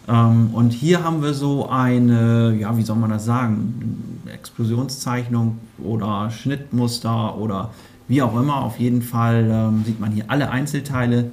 [0.07, 6.29] Ähm, und hier haben wir so eine, ja, wie soll man das sagen, Explosionszeichnung oder
[6.29, 7.71] Schnittmuster oder
[8.07, 8.63] wie auch immer.
[8.63, 11.31] Auf jeden Fall ähm, sieht man hier alle Einzelteile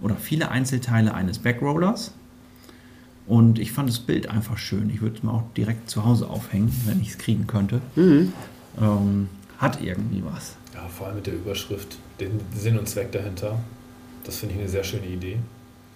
[0.00, 2.12] oder viele Einzelteile eines Backrollers.
[3.26, 4.90] Und ich fand das Bild einfach schön.
[4.90, 7.80] Ich würde es mir auch direkt zu Hause aufhängen, wenn ich es kriegen könnte.
[8.80, 9.28] Ähm,
[9.58, 10.56] hat irgendwie was.
[10.74, 13.58] Ja, vor allem mit der Überschrift, den Sinn und Zweck dahinter.
[14.24, 15.36] Das finde ich eine sehr schöne Idee.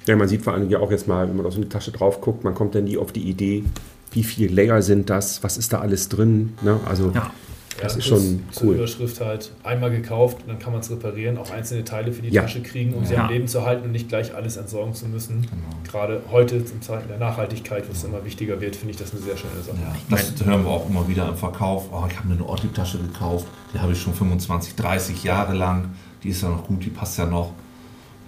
[0.06, 1.90] Ja, man sieht vor allem ja auch jetzt mal, wenn man auf so eine Tasche
[1.90, 3.64] drauf guckt, man kommt dann nie auf die Idee,
[4.12, 6.54] wie viele Layer sind das, was ist da alles drin.
[6.62, 6.78] Ne?
[6.86, 7.32] Also Ja.
[7.80, 8.74] das Ja, ist schon Zur cool.
[8.76, 12.42] Überschrift halt einmal gekauft, dann kann man es reparieren, auch einzelne Teile für die Ja.
[12.42, 13.24] Tasche kriegen, um sie Ja.
[13.24, 15.40] am Leben zu halten und nicht gleich alles entsorgen zu müssen.
[15.42, 15.52] Genau.
[15.90, 19.20] Gerade heute, zum Zeiten der Nachhaltigkeit, wo es immer wichtiger wird, finde ich das eine
[19.22, 19.76] sehr schöne Sache.
[19.82, 21.86] Ja, das hören wir auch immer wieder im Verkauf.
[21.92, 25.90] Oh, ich habe mir eine Ortlieb-Tasche gekauft, die habe ich schon 25, 30 Jahre lang.
[26.22, 27.52] Die ist ja noch gut, die passt ja noch.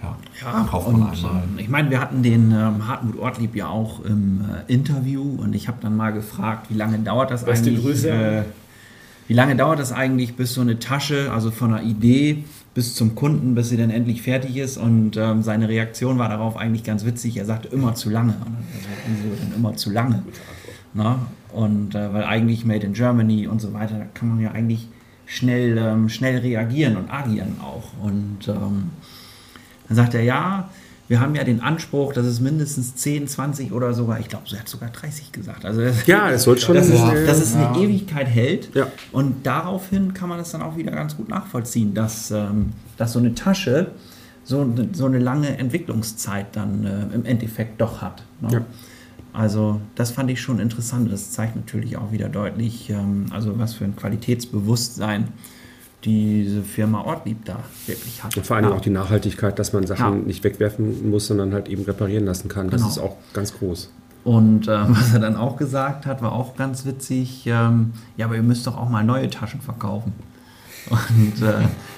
[0.02, 1.42] Ja, Ja, und man einmal.
[1.42, 5.54] ähm, ich meine, wir hatten den ähm, Hartmut Ortlieb ja auch im äh, Interview und
[5.54, 7.84] ich habe dann mal gefragt, wie lange dauert das Beste eigentlich?
[7.84, 8.10] Grüße.
[8.10, 8.42] Äh,
[9.26, 13.14] wie lange dauert das eigentlich, bis so eine Tasche, also von einer Idee bis zum
[13.14, 14.78] Kunden, bis sie dann endlich fertig ist?
[14.78, 17.36] Und ähm, seine Reaktion war darauf eigentlich ganz witzig.
[17.36, 18.32] Er sagte immer zu lange.
[18.34, 18.88] Und dann, also,
[19.24, 20.22] wieso denn immer zu lange?
[20.94, 21.18] Na?
[21.52, 24.88] Und äh, weil eigentlich Made in Germany und so weiter, da kann man ja eigentlich
[25.26, 28.02] schnell, ähm, schnell reagieren und agieren auch.
[28.02, 28.90] Und ähm,
[29.88, 30.70] dann sagt er, ja,
[31.08, 34.58] wir haben ja den Anspruch, dass es mindestens 10, 20 oder sogar, ich glaube, er
[34.60, 35.64] hat sogar 30 gesagt.
[35.64, 36.74] Also das, Ja, das soll schon.
[36.74, 38.74] dass, es, dass es eine Ewigkeit hält.
[38.74, 38.88] Ja.
[39.12, 43.18] Und daraufhin kann man es dann auch wieder ganz gut nachvollziehen, dass, ähm, dass so
[43.20, 43.92] eine Tasche
[44.44, 48.22] so, eine- so eine lange Entwicklungszeit dann äh, im Endeffekt doch hat.
[48.42, 48.48] Ne?
[48.52, 48.60] Ja.
[49.32, 51.10] Also das fand ich schon interessant.
[51.12, 55.28] Das zeigt natürlich auch wieder deutlich, ähm, also was für ein Qualitätsbewusstsein
[56.04, 57.56] diese Firma Ortlieb da
[57.86, 58.36] wirklich hat.
[58.36, 58.72] Und vor allem Ja.
[58.74, 60.26] auch die Nachhaltigkeit, dass man Sachen Ja.
[60.26, 62.70] nicht wegwerfen muss, sondern halt eben reparieren lassen kann.
[62.70, 62.90] Das Genau.
[62.92, 63.90] ist auch ganz groß.
[64.24, 67.44] Und äh, was er dann auch gesagt hat, war auch ganz witzig.
[67.46, 70.12] Ähm, ja, aber ihr müsst doch auch mal neue Taschen verkaufen.
[70.90, 71.54] Und äh,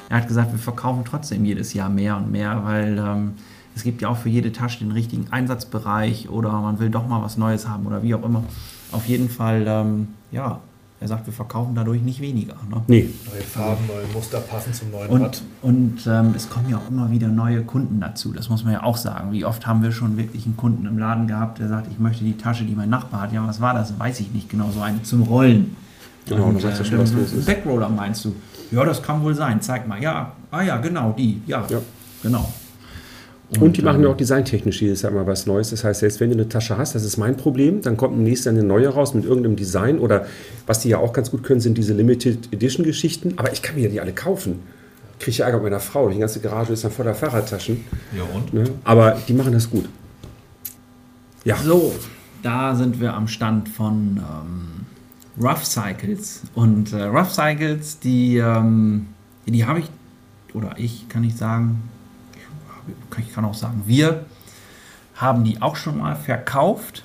[0.09, 3.33] er hat gesagt, wir verkaufen trotzdem jedes Jahr mehr und mehr, weil ähm,
[3.77, 7.23] es gibt ja auch für jede Tasche den richtigen Einsatzbereich oder man will doch mal
[7.23, 8.43] was Neues haben oder wie auch immer.
[8.91, 10.59] Auf jeden Fall, ähm, ja,
[11.01, 12.55] er sagt, wir verkaufen dadurch nicht weniger.
[12.69, 12.83] Ne?
[12.87, 15.43] Nee, Neue Farben, neue Muster passen zum neuen Und, Rad.
[15.63, 18.33] und ähm, es kommen ja auch immer wieder neue Kunden dazu.
[18.33, 19.33] Das muss man ja auch sagen.
[19.33, 22.23] Wie oft haben wir schon wirklich einen Kunden im Laden gehabt, der sagt, ich möchte
[22.25, 23.33] die Tasche, die mein Nachbar hat.
[23.33, 23.99] Ja, was war das?
[23.99, 24.71] Weiß ich nicht genau.
[24.73, 25.75] So eine zum Rollen.
[26.27, 27.47] Genau, und, da weißt du äh, schon, was los ist.
[27.47, 28.35] Backroller meinst du?
[28.71, 29.61] Ja, das kann wohl sein.
[29.63, 30.01] Zeig mal.
[30.03, 31.41] Ja, ah ja, genau, die.
[31.47, 31.79] Ja, Ja.
[32.23, 32.47] genau.
[33.59, 35.71] Und, die machen ja auch designtechnisch jedes Jahr mal was Neues.
[35.71, 38.47] Das heißt, selbst wenn du eine Tasche hast, das ist mein Problem, dann kommt demnächst
[38.47, 40.27] eine neue raus mit irgendeinem Design oder
[40.67, 43.35] was die ja auch ganz gut können, sind diese Limited Edition Geschichten.
[43.37, 44.61] Aber ich kann mir ja die alle kaufen.
[45.19, 46.09] Kriege ich Ärger mit meiner Frau.
[46.09, 47.85] Die ganze Garage ist dann voller Fahrradtaschen.
[48.17, 48.55] Ja, und?
[48.55, 48.65] Ne?
[48.85, 49.89] Aber die machen das gut.
[51.45, 51.57] Ja.
[51.57, 51.93] So,
[52.43, 54.87] da sind wir am Stand von ähm,
[55.43, 56.43] Rough Cycles.
[56.55, 59.09] Und äh, Rough Cycles, die, ähm,
[59.47, 59.87] die habe ich,
[60.55, 61.83] oder ich kann ich sagen,
[63.19, 64.25] ich, kann auch sagen, wir
[65.17, 67.05] haben die auch schon mal verkauft.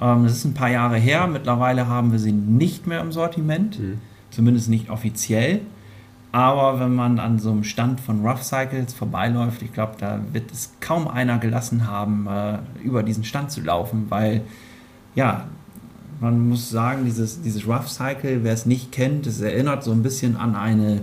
[0.00, 1.26] Ähm, das ist ein paar Jahre her.
[1.26, 3.78] Mittlerweile haben wir sie nicht mehr im Sortiment,
[4.30, 5.62] zumindest nicht offiziell.
[6.30, 10.52] Aber wenn man an so einem Stand von Rough Cycles vorbeiläuft, ich glaube, da wird
[10.52, 14.42] es kaum einer gelassen haben, äh, über diesen Stand zu laufen, weil,
[15.14, 15.46] ja,
[16.20, 20.02] man muss sagen, dieses, dieses Rough Cycle, wer es nicht kennt, es erinnert so ein
[20.02, 21.02] bisschen an eine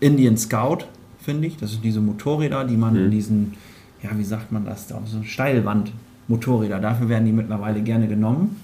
[0.00, 0.86] Indian Scout,
[1.24, 1.56] finde ich.
[1.56, 3.54] Das sind diese Motorräder, die man in diesen,
[4.02, 8.60] ja, wie sagt man das, da, so Steilwand-Motorräder, dafür werden die mittlerweile gerne genommen.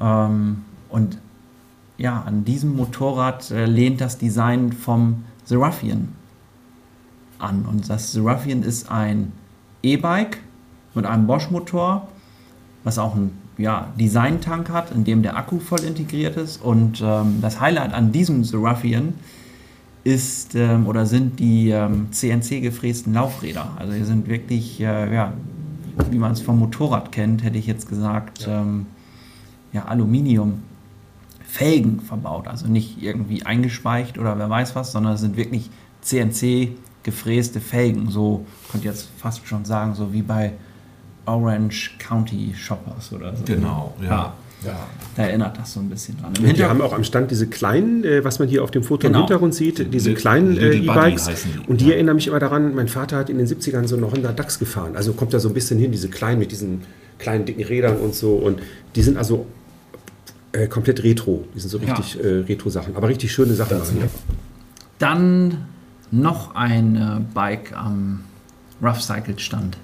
[0.00, 1.18] Ähm, und
[1.96, 6.08] ja, an diesem Motorrad äh, lehnt das Design vom Seraphian
[7.38, 7.64] an.
[7.70, 9.32] Und das Seraphian ist ein
[9.82, 10.38] E-Bike
[10.94, 12.08] mit einem Bosch-Motor,
[12.82, 16.60] was auch einen ja, Design-Tank hat, in dem der Akku voll integriert ist.
[16.62, 19.43] Und ähm, das Highlight an diesem Seraphian ist
[20.54, 23.72] ähm, oder sind die ähm, CNC gefrästen Laufräder.
[23.76, 25.32] Also hier sind wirklich, äh, ja,
[26.10, 28.86] wie man es vom Motorrad kennt, hätte ich jetzt gesagt, ähm,
[29.72, 30.62] ja, Aluminium
[31.46, 36.72] Felgen verbaut, also nicht irgendwie eingespeicht oder wer weiß was, sondern es sind wirklich CNC
[37.04, 38.10] gefräste Felgen.
[38.10, 40.52] So könnt ihr jetzt fast schon sagen, so wie bei
[41.26, 43.44] Orange County Shoppers oder so.
[43.44, 44.34] Genau, ja.
[44.64, 46.26] Ja, da erinnert das so ein bisschen dran.
[46.26, 48.70] Im Und die Hintergrund- haben auch am Stand diese kleinen, äh, was man hier auf
[48.70, 49.18] dem Foto Genau.
[49.20, 51.28] im Hintergrund sieht, diese Little- kleinen äh, E-Bikes.
[51.66, 51.92] Und die ja.
[51.94, 54.96] erinnern mich immer daran, mein Vater hat in den 70ern so eine Honda DAX gefahren.
[54.96, 56.82] Also kommt da so ein bisschen hin, diese kleinen mit diesen
[57.18, 58.34] kleinen dicken Rädern und so.
[58.34, 58.60] Und
[58.96, 59.46] die sind also
[60.52, 61.44] äh, komplett retro.
[61.54, 61.94] Die sind so Ja.
[61.94, 62.96] richtig äh, Retro-Sachen.
[62.96, 63.76] Aber richtig schöne Sachen.
[64.98, 65.66] Dann
[66.10, 68.20] noch ein äh, Bike am
[68.82, 69.76] Rough Cycle Stand.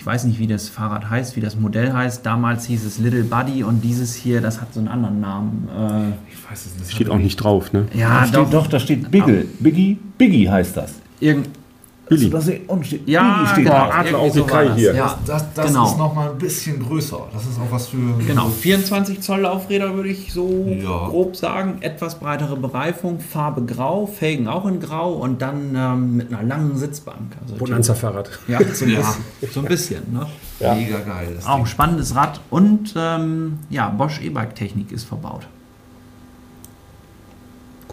[0.00, 2.24] Ich weiß nicht, wie das Fahrrad heißt, wie das Modell heißt.
[2.24, 5.68] Damals hieß es Little Buddy und dieses hier, das hat so einen anderen Namen.
[5.68, 6.90] Äh, Ich weiß es nicht.
[6.90, 7.86] Steht auch nicht drauf, ne?
[7.92, 9.44] ja, da steht, doch, da steht Biggle.
[9.58, 10.94] Biggie, Biggie heißt das.
[11.20, 11.50] Irgend,
[12.10, 12.28] Willi.
[12.28, 13.76] Das ist, und steht, Ja, Willi steht genau.
[13.88, 14.76] Adler auf so Kai das.
[14.76, 14.94] hier.
[14.94, 15.86] Ja, Das, das genau.
[15.86, 17.20] ist nochmal ein bisschen größer.
[17.32, 17.96] Das ist auch was für.
[18.26, 21.06] Genau, 24 Zoll Laufräder würde ich so Ja.
[21.08, 21.78] grob sagen.
[21.82, 26.76] Etwas breitere Bereifung, Farbe grau, Felgen auch in grau und dann ähm, mit einer langen
[26.76, 27.36] Sitzbank.
[27.42, 28.28] Also Bonanza-Fahrrad.
[28.48, 28.98] ja, so ein Ja.
[28.98, 29.50] bisschen.
[29.52, 30.26] So ein bisschen ne?
[30.58, 30.74] Ja.
[30.74, 31.28] Mega geil.
[31.36, 35.46] Das Auch ein spannendes Rad und ähm, ja, Bosch E-Bike-Technik ist verbaut.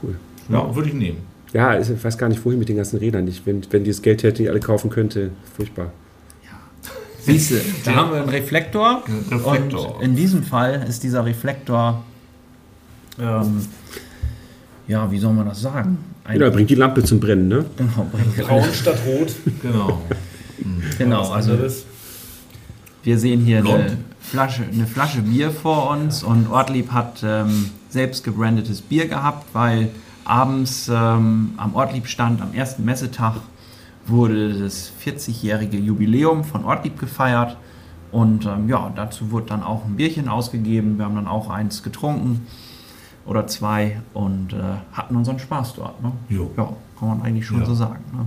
[0.02, 0.16] Cool.
[0.50, 1.27] Ja, würde ich nehmen.
[1.58, 3.28] Ja, ich weiß gar nicht, wohin mit den ganzen Rädern.
[3.28, 5.92] Ich, wenn, wenn die das Geld hätten, die alle kaufen könnte, furchtbar.
[7.24, 9.02] Siehst du, da haben wir einen Reflektor.
[9.32, 9.96] Reflektor.
[9.96, 12.04] Und in diesem Fall ist dieser Reflektor,
[13.20, 13.66] ähm,
[14.88, 15.98] ja, wie soll man das sagen?
[16.24, 17.66] Ein, Genau, bringt die Lampe zum Brennen, ne?
[17.76, 19.34] genau, bringt- Braun statt Rot.
[19.64, 20.02] Genau.
[21.00, 21.58] genau, Was also
[23.02, 23.98] wir sehen hier eine.
[24.20, 29.88] Flasche, eine Flasche Bier vor uns und Ortlieb hat ähm, selbst gebrandetes Bier gehabt, weil
[30.28, 33.36] abends ähm, am Ortlieb-Stand am ersten Messetag
[34.06, 37.58] wurde das 40-jährige Jubiläum von Ortlieb gefeiert
[38.12, 40.98] und ähm, ja, dazu wurde dann auch ein Bierchen ausgegeben.
[40.98, 42.48] Wir haben dann auch eins getrunken
[43.26, 44.58] oder zwei und äh,
[44.94, 46.02] hatten unseren Spaß dort.
[46.02, 46.12] Ne?
[46.30, 46.52] Jo.
[46.56, 47.66] Ja, kann man eigentlich schon Ja.
[47.66, 48.04] so sagen.
[48.14, 48.26] Ne?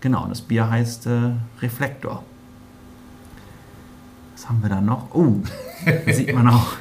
[0.00, 2.22] Genau, das Bier heißt äh, Reflektor.
[4.34, 5.14] Was haben wir da noch?
[5.14, 5.36] Oh,
[6.12, 6.72] sieht man auch.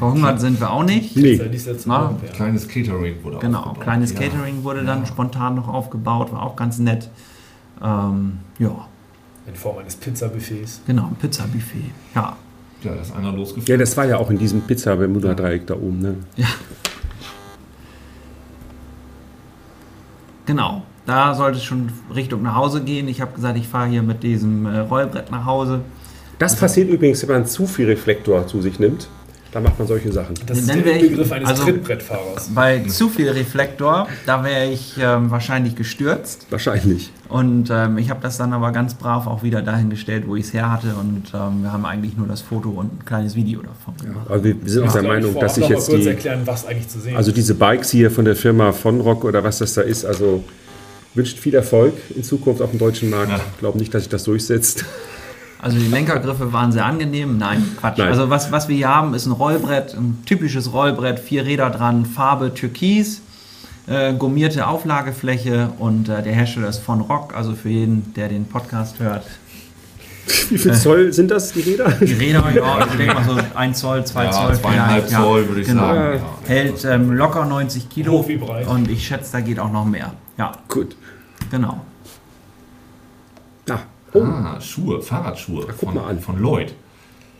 [0.00, 1.14] Verhungert sind wir auch nicht.
[1.14, 1.36] Nee.
[1.36, 2.32] Das ist jetzt Na, ja.
[2.32, 3.82] Kleines Catering wurde Genau, aufgebaut.
[3.82, 4.18] kleines Ja.
[4.18, 7.08] Catering wurde dann spontan noch aufgebaut, war auch ganz nett.
[7.82, 8.70] Ähm, ja,
[9.46, 10.80] In Form eines Pizzabuffets.
[10.86, 11.84] genau, ein Pizzabuffet.
[12.14, 12.36] Ja,
[12.82, 13.78] Ja, da ist einer Ja, losgefahren.
[13.78, 16.14] das war ja auch in diesem Pizza-Bermuda-Dreieck da oben, ne?
[20.46, 20.82] genau.
[21.06, 23.08] Da sollte es schon Richtung nach Hause gehen.
[23.08, 25.80] Ich habe gesagt, ich fahre hier mit diesem äh, Rollbrett nach Hause.
[26.38, 29.08] Das passiert übrigens, wenn man zu viel Reflektor zu sich nimmt.
[29.52, 30.34] Da macht man solche Sachen.
[30.46, 32.50] Das ist der ich- Begriff eines also- Trittbrettfahrers.
[32.54, 36.46] Bei zu viel Reflektor, da wäre ich ähm, wahrscheinlich gestürzt.
[36.50, 37.10] Wahrscheinlich.
[37.28, 40.52] Und ähm, ich habe das dann aber ganz brav auch wieder dahingestellt, wo ich es
[40.52, 40.94] her hatte.
[41.00, 44.26] Und ähm, wir haben eigentlich nur das Foto und ein kleines Video davon gemacht.
[44.28, 46.88] Aber wir wir sind auch der Meinung, dass mal jetzt kurz die, erklären, was eigentlich
[46.88, 49.82] zu sehen also diese Bikes hier von der Firma von Rock oder was das da
[49.82, 50.44] ist, also
[51.14, 53.30] wünscht viel Erfolg in Zukunft auf dem deutschen Markt.
[53.30, 53.40] Ja.
[53.54, 54.84] Ich glaube nicht, dass sich das durchsetzt.
[55.62, 57.36] Also die Lenkergriffe waren sehr angenehm.
[57.36, 57.98] Nein, Quatsch.
[57.98, 58.08] Nein.
[58.08, 62.06] Also was, was wir hier haben, ist ein Rollbrett, ein typisches Rollbrett, vier Räder dran,
[62.06, 63.20] Farbe Türkis,
[63.86, 67.34] äh, gummierte Auflagefläche und äh, der Hersteller ist von Rock.
[67.34, 69.24] Also für jeden, der den Podcast hört.
[70.48, 71.90] Wie viel Zoll sind das, die Räder?
[71.90, 74.54] Die Räder, ja, ich denke mal so 1 Zoll, 2 Ja, Zoll.
[74.54, 75.82] zweieinhalb vielleicht, Zoll, würde ich genau.
[75.82, 76.18] sagen.
[76.18, 76.48] Ja.
[76.48, 78.12] Hält ähm, locker 90 Kilo.
[78.12, 78.66] Hoch wie breit.
[78.66, 80.12] Und ich schätze, da geht auch noch mehr.
[80.38, 80.96] Ja, Gut.
[81.50, 81.80] genau.
[84.12, 84.22] Ah, oh.
[84.22, 86.18] Ah, Schuhe, Fahrradschuhe guck von, mal an.
[86.20, 86.72] von Lloyd.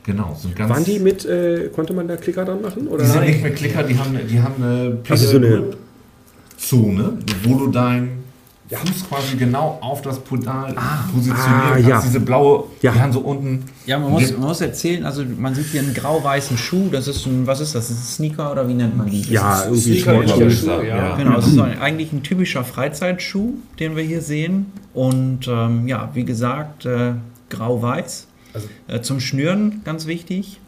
[0.06, 0.70] Genau, sind ganz.
[0.70, 2.86] Waren die mit, äh, konnte man da Klicker dran machen?
[2.88, 3.04] Oder?
[3.04, 5.64] Die sind nicht mehr Klicker, die haben, die haben eine Also so eine-
[6.56, 7.70] Zone, wo du
[8.70, 10.74] deinen Fuß quasi genau auf das Pedal
[11.12, 11.88] positionieren ah, kannst.
[11.88, 12.00] ja.
[12.02, 12.92] Diese blaue, Ja.
[12.92, 13.64] die haben so unten.
[13.86, 17.26] Ja, man muss, man muss erzählen, also man sieht hier einen grau-weißen Schuh, das ist
[17.26, 17.88] ein, was ist das?
[17.88, 19.22] Das ist ein Sneaker oder wie nennt man die?
[19.22, 20.96] Ja, irgendwie Sneaker sagen, ja.
[20.96, 21.16] ja.
[21.16, 24.66] Genau, es ist ein, eigentlich ein typischer Freizeitschuh, den wir hier sehen.
[24.94, 27.12] Und ähm, ja, wie gesagt, äh,
[27.48, 28.26] grau-weiß.
[28.54, 30.60] Also- äh, zum Schnüren ganz wichtig.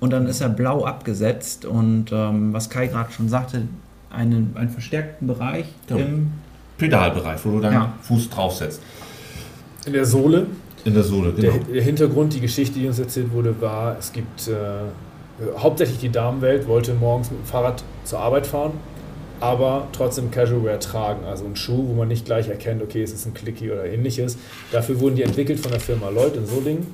[0.00, 1.64] Und dann ist er blau abgesetzt.
[1.64, 3.62] Und ähm, was Kai gerade schon sagte,
[4.10, 5.96] einen, einen verstärkten Bereich Ja.
[5.96, 6.30] im.
[6.78, 7.92] Pedalbereich, wo du deinen Ja.
[8.02, 8.80] Fuß draufsetzt.
[9.86, 10.46] In der Sohle.
[10.84, 11.64] In der Sohle, Der, genau.
[11.72, 14.52] der Hintergrund, die Geschichte, die uns erzählt wurde, war, es gibt äh,
[15.58, 18.72] hauptsächlich die Damenwelt, wollte morgens mit dem Fahrrad zur Arbeit fahren,
[19.40, 21.24] aber trotzdem Casual Wear tragen.
[21.26, 24.38] Also ein Schuh, wo man nicht gleich erkennt, okay, es ist ein Clicky oder ähnliches.
[24.72, 26.86] Dafür wurden die entwickelt von der Firma Lloyd in Solingen.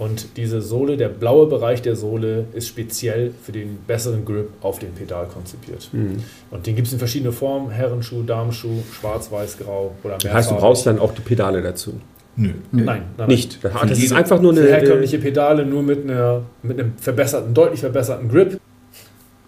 [0.00, 4.78] Und diese Sohle, der blaue Bereich der Sohle, ist speziell für den besseren Grip auf
[4.78, 5.90] dem Pedal konzipiert.
[5.92, 6.22] Mhm.
[6.50, 10.50] Und den gibt es in verschiedene Formen: Herrenschuh, Damenschuh, schwarz, weiß, grau oder Das heißt,
[10.52, 12.00] du brauchst dann auch die Pedale dazu.
[12.34, 12.48] Nö.
[12.72, 13.28] Nein, nein, nein.
[13.28, 13.62] Nicht.
[13.62, 14.62] Das, das ist einfach nur eine.
[14.62, 18.58] herkömmliche Pedale nur mit, einer, mit einem verbesserten, deutlich verbesserten Grip.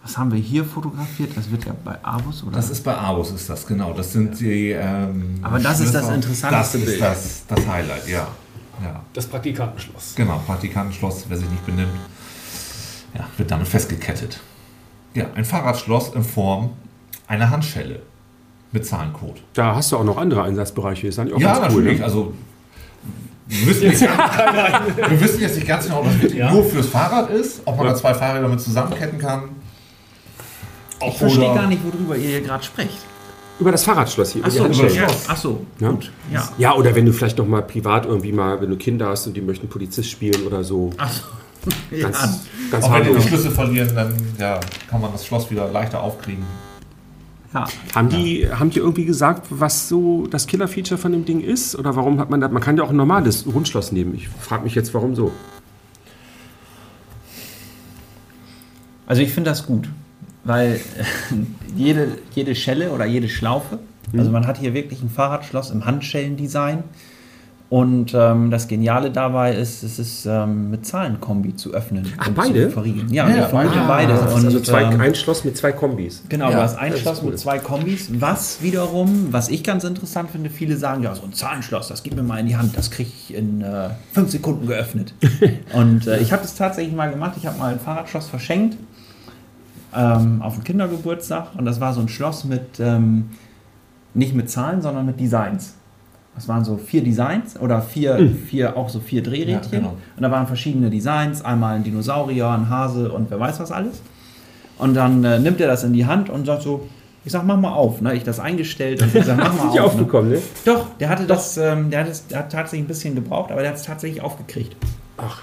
[0.02, 1.30] Was haben wir hier fotografiert?
[1.34, 2.56] Das wird ja bei Avus oder?
[2.56, 3.94] Das ist bei Abus, ist das, genau.
[3.94, 4.72] Das sind die.
[4.72, 6.88] Ähm, Aber das ist das interessanteste Das Bild.
[6.88, 8.28] ist das, das Highlight, ja.
[8.82, 9.02] Ja.
[9.12, 10.14] Das Praktikantenschloss.
[10.16, 11.92] Genau, Praktikantenschloss, wer sich nicht benimmt,
[13.14, 14.40] ja, wird damit festgekettet.
[15.14, 16.70] Ja, ein Fahrradschloss in Form
[17.26, 18.00] einer Handschelle
[18.72, 19.42] mit Zahlencode.
[19.52, 21.06] Da hast du auch noch andere Einsatzbereiche.
[21.08, 21.80] Ist eigentlich auch ja, ganz cool.
[21.82, 21.98] natürlich.
[21.98, 22.04] Ne?
[22.04, 22.32] Also,
[23.46, 24.00] wir wissen, jetzt,
[25.10, 26.50] wir wissen jetzt nicht ganz genau, ob das Ja.
[26.50, 29.50] nur fürs Fahrrad ist, ob man da zwei Fahrräder mit zusammenketten kann.
[31.06, 32.98] ich verstehe gar nicht, worüber ihr hier gerade sprecht.
[33.60, 34.40] Über das Fahrradschloss hier.
[34.40, 34.94] über die Achso, Handschelle.
[34.94, 35.06] ja.
[35.28, 35.90] Ach so, Ja.
[35.90, 36.10] gut.
[36.32, 36.48] Ja.
[36.58, 39.34] Ja, oder wenn du vielleicht noch mal privat irgendwie mal, wenn du Kinder hast und
[39.36, 40.90] die möchten Polizist spielen oder so.
[40.98, 41.22] Ach so.
[41.92, 42.08] Ja.
[42.08, 42.40] Ganz,
[42.72, 43.28] ganz Auch wenn die die.
[43.28, 44.58] Schlüssel verlieren, dann ja,
[44.90, 46.42] kann man das Schloss wieder leichter aufkriegen.
[47.54, 47.66] Ja.
[47.94, 51.76] Haben die, haben die irgendwie gesagt, was so das Killer-Feature von dem Ding ist?
[51.76, 54.14] Oder warum hat man da, man kann ja auch ein normales Rundschloss nehmen.
[54.16, 55.30] Ich frage mich jetzt, warum so?
[59.06, 59.88] Also ich finde das gut,
[60.44, 60.80] weil
[61.76, 63.78] jede, jede Schelle oder jede Schlaufe,
[64.16, 66.84] also man hat hier wirklich ein Fahrradschloss im Handschellendesign
[67.72, 72.12] und ähm, das Geniale dabei ist, es ist ähm, mit Zahlenkombi zu öffnen.
[72.18, 72.66] Ach, beide?
[72.66, 73.10] Zu verriegeln.
[73.10, 74.12] Ja, Ja, wir vermuten ah, beide.
[74.12, 76.22] Das ist Und, also zwei, ähm, ein Schloss mit zwei Kombis.
[76.28, 77.30] Genau, Ja, du hast ein Schloss cool.
[77.30, 78.10] mit zwei Kombis.
[78.12, 82.14] Was wiederum, was ich ganz interessant finde, viele sagen, ja, so ein Zahlenschloss, das gib
[82.14, 85.14] mir mal in die Hand, das kriege ich in äh, fünf Sekunden geöffnet.
[85.72, 87.36] Und äh, ich habe das tatsächlich mal gemacht.
[87.38, 88.76] Ich habe mal ein Fahrradschloss verschenkt
[89.94, 93.30] ähm, auf dem Kindergeburtstag und das war so ein Schloss mit, ähm,
[94.14, 95.74] nicht mit Zahlen, sondern mit Designs.
[96.34, 99.72] Das waren so vier Designs oder vier, vier auch so vier Drehrädchen.
[99.72, 99.96] Ja, genau.
[100.16, 104.00] Und da waren verschiedene Designs, einmal ein Dinosaurier, ein Hase und wer weiß was alles.
[104.78, 106.88] Und dann äh, nimmt er das in die Hand und sagt so,
[107.24, 108.00] ich sag, mach mal auf.
[108.00, 108.14] Ne?
[108.14, 109.74] Ich das eingestellt und ich sag, mach mal auf.
[109.74, 109.82] Ne?
[109.82, 110.38] aufgekommen, ne?
[110.64, 113.60] Doch, der hatte das, ähm, der hat, es, der hat tatsächlich ein bisschen gebraucht, aber
[113.60, 114.74] der hat es tatsächlich aufgekriegt.
[115.18, 115.42] Ach.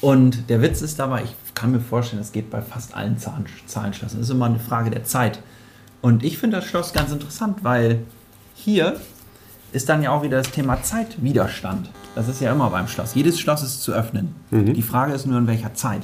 [0.00, 3.46] Und der Witz ist dabei, ich kann mir vorstellen, das geht bei fast allen Zahlen,
[3.66, 4.20] Zahlenschlössern.
[4.20, 5.40] Das ist immer eine Frage der Zeit.
[6.00, 8.00] Und ich finde das Schloss ganz interessant, weil
[8.54, 8.96] hier
[9.72, 11.90] ist dann ja auch wieder das Thema Zeitwiderstand.
[12.14, 13.14] Das ist ja immer beim Schloss.
[13.14, 14.34] Jedes Schloss ist zu öffnen.
[14.50, 16.02] Die Frage ist nur, in welcher Zeit.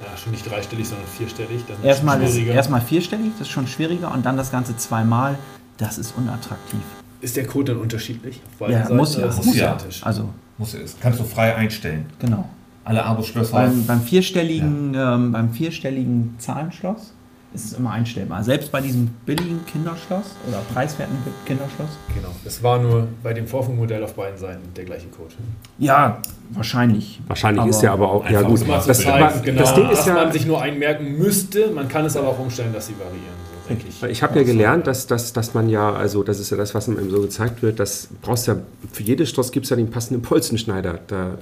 [0.00, 1.62] Ja, schon nicht dreistellig, sondern vierstellig.
[1.68, 2.54] Das ist Erstmal, schon ist, schwieriger.
[2.54, 4.10] erstmal vierstellig, das ist schon schwieriger.
[4.12, 5.38] Und dann das Ganze zweimal,
[5.76, 6.80] das ist unattraktiv.
[7.20, 8.40] Ist der Code dann unterschiedlich?
[8.60, 9.26] Ja, Seiten, muss ja.
[9.26, 9.76] Muss ja.
[10.00, 10.96] Also, Muss es.
[11.00, 12.06] Kannst du frei einstellen.
[12.18, 12.48] genau.
[12.90, 13.52] Alle Abo-Schlösser.
[13.52, 17.12] Beim, beim, vierstelligen, ähm, beim vierstelligen Zahlenschloss
[17.52, 18.44] ist es immer einstellbar.
[18.44, 21.90] Selbst bei diesem billigen Kinderschloss oder preiswerten Kinderschloss.
[22.14, 22.28] Genau.
[22.44, 25.34] Es war nur bei dem Vorfunkmodell auf beiden Seiten der gleiche Code.
[25.78, 27.20] Ja, wahrscheinlich.
[27.26, 28.60] Wahrscheinlich ist ja aber auch, ja gut.
[28.68, 31.70] Das, zeigen, aber, genau, das Ding ist dass ja, man sich nur einmerken müsste.
[31.70, 33.50] Man kann es aber auch umstellen, dass sie variieren.
[33.88, 34.02] Ich.
[34.02, 36.88] Ich habe ja gelernt, dass, dass, dass man ja, also das ist ja das, was
[36.88, 38.56] einem so gezeigt wird, das brauchst ja,
[38.90, 40.98] für jedes Schloss gibt es ja den passenden Bolzenschneider.
[41.06, 41.38] Da,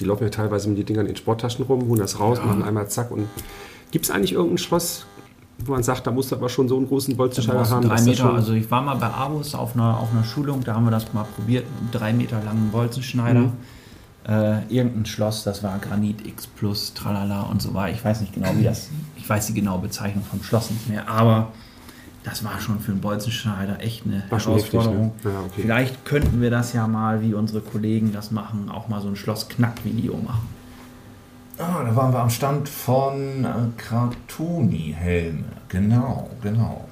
[0.00, 2.88] die laufen ja teilweise mit den Dingern in Sporttaschen rum, holen das raus, machen einmal
[2.88, 3.28] zack und
[3.90, 5.06] gibt es eigentlich irgendein Schloss,
[5.64, 7.88] wo man sagt, da musst du aber schon so einen großen du haben?
[7.88, 8.32] drei Meter.
[8.32, 11.12] Also ich war mal bei Abus auf einer, auf einer Schulung, da haben wir das
[11.12, 13.40] mal probiert, einen drei Meter langen Bolzenschneider.
[13.40, 13.52] Mhm.
[14.26, 17.96] Äh, irgendein Schloss, das war Granit X Plus, tralala und so weiter.
[17.96, 21.08] Ich weiß nicht genau, wie das, ich weiß die genaue Bezeichnung vom Schloss nicht mehr,
[21.08, 21.48] aber
[22.24, 25.12] das war schon für einen Bolzenschneider echt eine War schon heftig, Herausforderung.
[25.24, 25.30] ne?
[25.30, 25.62] Ja, okay.
[25.62, 29.16] Vielleicht könnten wir das ja mal, wie unsere Kollegen das machen, auch mal so ein
[29.16, 30.48] Schloss-Knack-Video machen.
[31.58, 35.44] Ah, da waren wir am Stand von äh, Kratuni-Helme.
[35.68, 36.84] Genau, genau.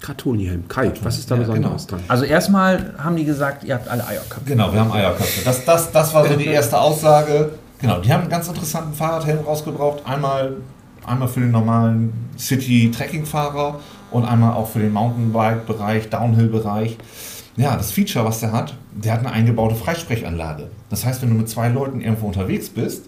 [0.00, 0.68] Kratoni-Helm.
[0.68, 1.98] Kai, was ist da Ja, Besonderes genau.
[2.00, 2.04] dran?
[2.08, 4.44] Also erstmal haben die gesagt, ihr habt alle Eierköpfe.
[4.46, 5.44] Genau, wir haben Eierköpfe.
[5.44, 7.50] Das, das, das war so die erste Aussage.
[7.80, 10.04] Genau, die haben einen ganz interessanten Fahrradhelm rausgebraucht.
[10.06, 10.56] Einmal,
[11.06, 13.78] einmal für den normalen City-Trekking-Fahrer
[14.10, 16.98] und einmal auch für den Mountainbike-Bereich, Downhill-Bereich.
[17.56, 20.68] Ja, das Feature, was der hat, der hat eine eingebaute Freisprechanlage.
[20.88, 23.06] Das heißt, wenn du mit zwei Leuten irgendwo unterwegs bist,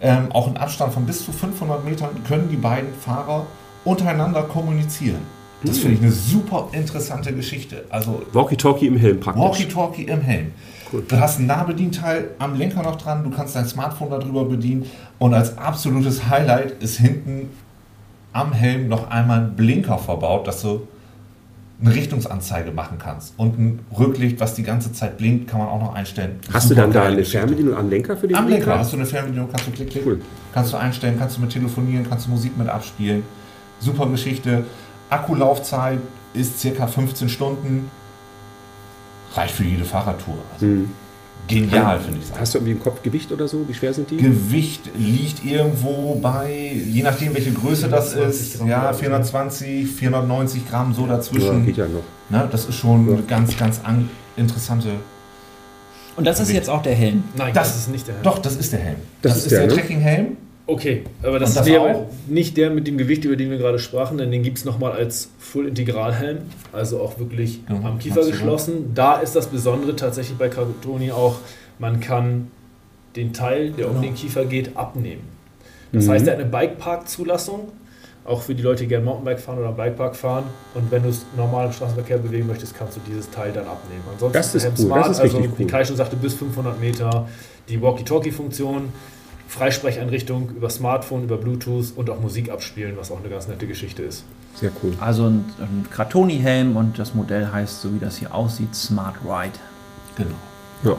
[0.00, 3.46] ähm, auch in Abstand von bis zu 500 Metern, können die beiden Fahrer
[3.84, 5.20] untereinander kommunizieren.
[5.62, 7.84] Das finde ich eine super interessante Geschichte.
[7.90, 9.42] Also Walkie-Talkie im Helm praktisch.
[9.42, 10.52] Walkie-Talkie im Helm.
[11.06, 14.86] Du hast ein Nahbedienteil am Lenker noch dran, du kannst dein Smartphone darüber bedienen
[15.18, 17.50] und als absolutes Highlight ist hinten
[18.32, 20.86] am Helm noch einmal ein Blinker verbaut, dass du
[21.82, 23.32] eine Richtungsanzeige machen kannst.
[23.38, 26.38] Und ein Rücklicht, was die ganze Zeit blinkt, kann man auch noch einstellen.
[26.52, 27.38] Hast du Super dann da eine Geschichte.
[27.38, 30.04] Fernbedienung am Lenker für den Am Lenker hast du eine Fernbedienung, kannst du klick, klick,
[30.06, 30.20] Cool.
[30.52, 33.22] kannst du einstellen, kannst du mit telefonieren, kannst du Musik mit abspielen.
[33.80, 34.64] Super Geschichte.
[35.08, 35.98] Akkulaufzeit
[36.34, 37.90] ist circa 15 Stunden.
[39.34, 40.36] Reicht für jede Fahrradtour.
[40.52, 40.90] Also Hm.
[41.50, 42.38] Genial, finde ich.
[42.40, 43.68] Hast du irgendwie im Kopf Gewicht oder so?
[43.68, 44.16] Wie schwer sind die?
[44.16, 48.98] Gewicht liegt irgendwo bei, je nachdem welche Größe das 420 ist, Gramm, ja, glaub ich,
[49.00, 51.66] 420, 490 Gramm, so ja, dazwischen.
[51.66, 52.02] geht ja noch.
[52.30, 53.14] Ne, das ist schon Ja.
[53.14, 54.88] eine ganz, ganz an, interessante.
[56.16, 57.24] Und das ist jetzt auch der Helm.
[57.36, 58.24] Nein, Das- das, ist nicht der Helm.
[58.24, 58.96] Doch, das ist der Helm.
[59.22, 59.74] Das Das, ist ist, der, der, ne?
[59.74, 60.36] Trekking-Helm.
[60.72, 62.06] Okay, aber das, das wäre auch?
[62.28, 64.92] nicht der mit dem Gewicht, über den wir gerade sprachen, denn den gibt es nochmal
[64.92, 66.38] als Full-Integral-Helm,
[66.72, 68.92] also auch wirklich Ja, am Kiefer geschlossen.
[68.94, 71.36] Da ist das Besondere tatsächlich bei Cartoni auch,
[71.80, 72.52] man kann
[73.16, 74.04] den Teil, der um Genau.
[74.06, 75.22] den Kiefer geht, abnehmen.
[75.92, 76.10] Das Mhm.
[76.10, 77.72] heißt, er hat eine Bikepark-Zulassung,
[78.24, 80.44] auch für die Leute, die gerne Mountainbike fahren oder Bikepark fahren.
[80.74, 84.02] Und wenn du es normal im Straßenverkehr bewegen möchtest, kannst du dieses Teil dann abnehmen.
[84.12, 85.64] Ansonsten Das ist der Helm cool, das ist also wie.
[85.66, 87.26] Kai schon sagte, bis 500 Meter
[87.68, 88.92] die Walkie-Talkie-Funktion,
[89.50, 94.04] Freisprecheinrichtung über Smartphone, über Bluetooth und auch Musik abspielen, was auch eine ganz nette Geschichte
[94.04, 94.24] ist.
[94.54, 94.92] Sehr cool.
[95.00, 99.58] Also ein, ein Kratoni-Helm und das Modell heißt, so wie das hier aussieht, Smart Ride.
[100.14, 100.36] Genau.
[100.84, 100.96] Ja.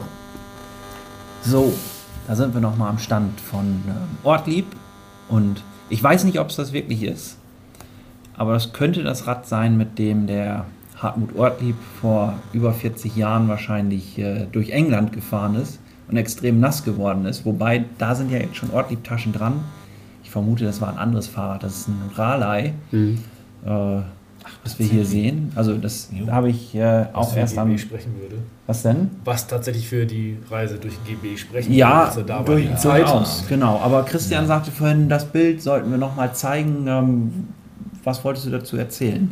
[1.42, 1.72] So,
[2.28, 4.66] da sind wir nochmal am Stand von ähm, Ortlieb.
[5.30, 7.38] Und ich weiß nicht, ob es das wirklich ist.
[8.36, 10.66] aber das könnte das Rad sein, mit dem der
[10.98, 15.78] Hartmut Ortlieb vor über 40 Jahren wahrscheinlich äh, durch England gefahren ist
[16.08, 17.44] und extrem nass geworden ist.
[17.44, 19.60] Wobei, da sind ja jetzt schon Ortlieb-Taschen dran.
[20.24, 21.62] Ich vermute, das war ein anderes Fahrrad.
[21.62, 23.18] Das ist ein Raleigh, Mhm.
[23.64, 23.68] äh,
[24.64, 25.52] was wir hier sehen.
[25.54, 27.76] Also das habe ich äh, auch erst am...
[27.78, 28.36] sprechen würde.
[28.66, 29.10] Was denn?
[29.24, 32.06] Was tatsächlich für die Reise durch GB sprechen Ja, würde.
[32.08, 33.02] Also da durch, die Zeit.
[33.02, 33.78] durchaus, genau.
[33.80, 36.86] Aber Christian sagte vorhin, das Bild sollten wir noch mal zeigen.
[36.88, 37.32] Ähm,
[38.04, 39.30] was wolltest du dazu erzählen?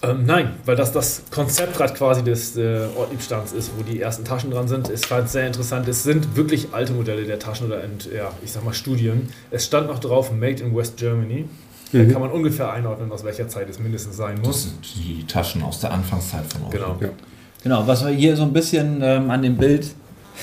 [0.00, 4.50] Ähm, nein, weil das das Konzeptrad quasi des äh, Ortliebstands ist, wo die ersten Taschen
[4.50, 4.88] dran sind.
[4.90, 5.88] Es war sehr interessant.
[5.88, 9.28] Es sind wirklich alte Modelle der Taschen oder ent, ja, ich sag mal Studien.
[9.50, 11.46] Es stand noch drauf Made in West Germany.
[11.92, 12.12] Da Mhm.
[12.12, 14.62] kann man ungefähr einordnen, aus welcher Zeit es mindestens sein Das muss.
[14.64, 16.70] sind die Taschen aus der Anfangszeit von euch.
[16.70, 16.96] Genau.
[17.00, 17.08] Ja.
[17.64, 19.88] Genau, was wir hier so ein bisschen ähm, an dem Bild,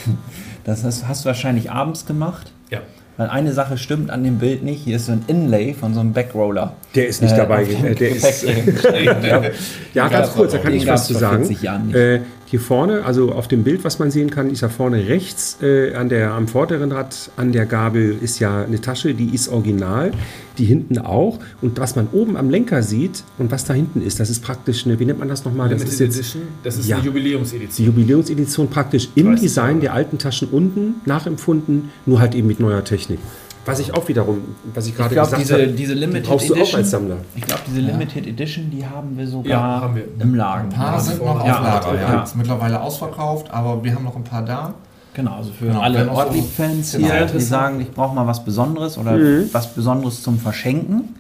[0.66, 2.52] das hast, hast du wahrscheinlich abends gemacht.
[2.72, 2.82] Ja.
[3.18, 4.84] Weil eine Sache stimmt an dem Bild nicht.
[4.84, 6.74] Hier ist so ein Inlay von so einem Backroller.
[6.96, 7.64] Der ist nicht Äh, dabei.
[7.64, 8.46] Der ist,
[9.94, 11.46] ja, ganz kurz, da kann ich was zu sagen.
[11.46, 11.96] 40 Jahren nicht.
[11.96, 15.58] Äh, hier vorne, also auf dem Bild, was man sehen kann, ist ja vorne rechts
[15.64, 19.48] äh, an der, am vorderen Rad an der Gabel ist ja eine Tasche, die ist
[19.50, 20.12] original,
[20.60, 21.40] die hinten auch.
[21.62, 24.86] Und was man oben am Lenker sieht und was da hinten ist, das ist praktisch
[24.86, 25.70] eine, wie nennt man das nochmal?
[25.70, 26.98] Das Limited ist jetzt Edition, das ist Ja.
[26.98, 27.88] eine die Jubiläumsedition.
[27.88, 32.84] Jubiläumsedition praktisch im 30 Design der alten Taschen unten nachempfunden, nur halt eben mit neuer
[32.84, 33.20] Technik.
[33.66, 36.26] Was ich auch wiederum, was ich Ich gerade glaube, gesagt diese, habe, diese die Limited
[36.28, 37.18] brauchst du auch als Sammler.
[37.36, 40.04] Ich glaube, diese Limited Edition, die haben wir sogar Ja, haben wir.
[40.20, 40.66] im Laden.
[40.66, 42.14] Ein paar Ja, sind noch auf ja, Lager, ja.
[42.14, 42.24] ja.
[42.24, 44.74] Ist mittlerweile ausverkauft, aber wir haben noch ein paar da.
[45.16, 47.08] Genau, also für Genau, alle so- Ortlieb-Fans Genau.
[47.08, 49.50] hier, die sagen, ich brauche mal was Besonderes oder Mhm.
[49.52, 51.16] was Besonderes zum Verschenken.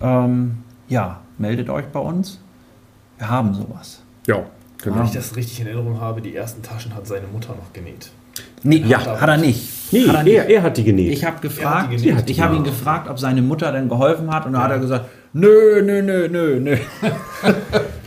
[0.00, 0.58] Ähm,
[0.88, 2.38] ja, meldet euch bei uns.
[3.18, 4.00] Wir haben sowas.
[4.26, 4.42] Ja,
[4.82, 4.96] genau.
[4.96, 8.10] Wenn ich das richtig in Erinnerung habe, die ersten Taschen hat seine Mutter noch genäht.
[8.62, 9.20] Nee, Ja.
[9.20, 9.92] hat er nicht.
[9.92, 10.34] Nee, hat er nicht.
[10.36, 11.12] er, er hat die genäht.
[11.12, 12.30] Ich habe Er hat gefragt, genäht.
[12.30, 15.06] ich habe ihn gefragt, ob seine Mutter denn geholfen hat und da hat er gesagt,
[15.32, 16.76] nö, nö, nö, nö, nö.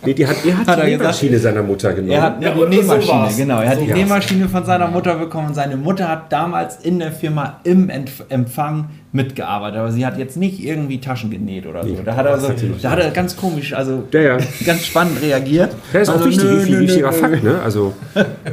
[0.05, 1.01] nee, die hat, er hat, Hat er die gesagt?
[1.01, 2.11] Nähmaschine seiner Mutter genommen.
[2.13, 3.38] Er hat Ja, die so Nähmaschine, war's.
[3.38, 3.61] genau.
[3.61, 3.97] Er hat So die war's.
[3.99, 5.47] Nähmaschine von seiner Mutter bekommen.
[5.49, 10.38] und Seine Mutter hat damals in der Firma im Empfang mitgearbeitet, aber sie hat jetzt
[10.38, 11.89] nicht irgendwie Taschen genäht oder so.
[11.89, 12.51] Nee, da hat er so,
[12.82, 14.38] da hat er ganz komisch, also Ja, ja.
[14.66, 15.76] ganz spannend reagiert.
[15.93, 17.61] Ja, ist auch also, wichtig, nö, wichtig, nö, wichtiger nö, Fakt, ne?
[17.61, 17.93] Also,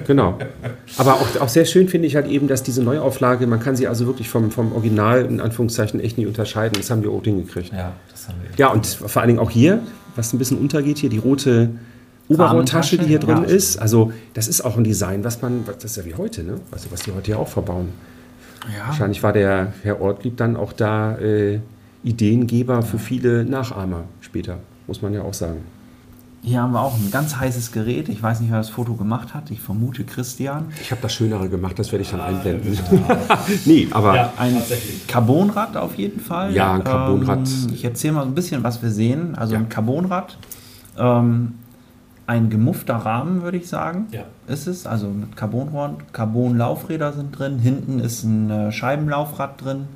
[0.07, 0.39] genau.
[0.99, 3.89] Aber auch, auch sehr schön finde ich halt eben, dass diese Neuauflage, man kann sie
[3.89, 6.75] also wirklich vom, vom Original in Anführungszeichen echt nicht unterscheiden.
[6.77, 7.73] Das haben wir auch hingekriegt.
[7.73, 8.51] Ja, das haben wir.
[8.59, 9.81] Ja, und vor allen Dingen auch hier,
[10.15, 11.71] was ein bisschen untergeht, hier die rote
[12.29, 13.45] Oberrohrtasche, die hier drin ja.
[13.45, 13.79] ist.
[13.79, 16.61] Also, das ist auch ein Design, was man, das ist ja wie heute, ne?
[16.71, 17.89] Also, was die heute ja auch verbauen.
[18.69, 21.61] Ja, Wahrscheinlich war der Herr Ortlieb dann auch da äh,
[22.03, 25.59] Ideengeber für viele Nachahmer später, muss man ja auch sagen.
[26.43, 28.09] hier haben wir auch ein ganz heißes Gerät.
[28.09, 29.51] Ich weiß nicht, wer das Foto gemacht hat.
[29.51, 30.67] Ich vermute Christian.
[30.81, 32.79] Ich habe das Schönere gemacht, das werde ich dann einblenden.
[33.67, 34.57] nee, aber Ja, Ein.
[35.09, 36.55] Carbonrad auf jeden Fall.
[36.55, 37.39] Ja, ein Carbonrad.
[37.47, 39.35] Ähm, ich erzähle mal so ein bisschen, was wir sehen.
[39.37, 39.61] Also Ja.
[39.61, 40.39] ein Carbonrad.
[40.99, 41.55] Ähm,
[42.31, 44.23] ein gemuffter Rahmen, würde ich sagen, Ja.
[44.47, 44.87] ist es.
[44.87, 45.97] Also mit Carbonrohren.
[46.13, 47.59] Carbonlaufräder sind drin.
[47.59, 49.87] Hinten ist ein äh, Scheibenlaufrad drin.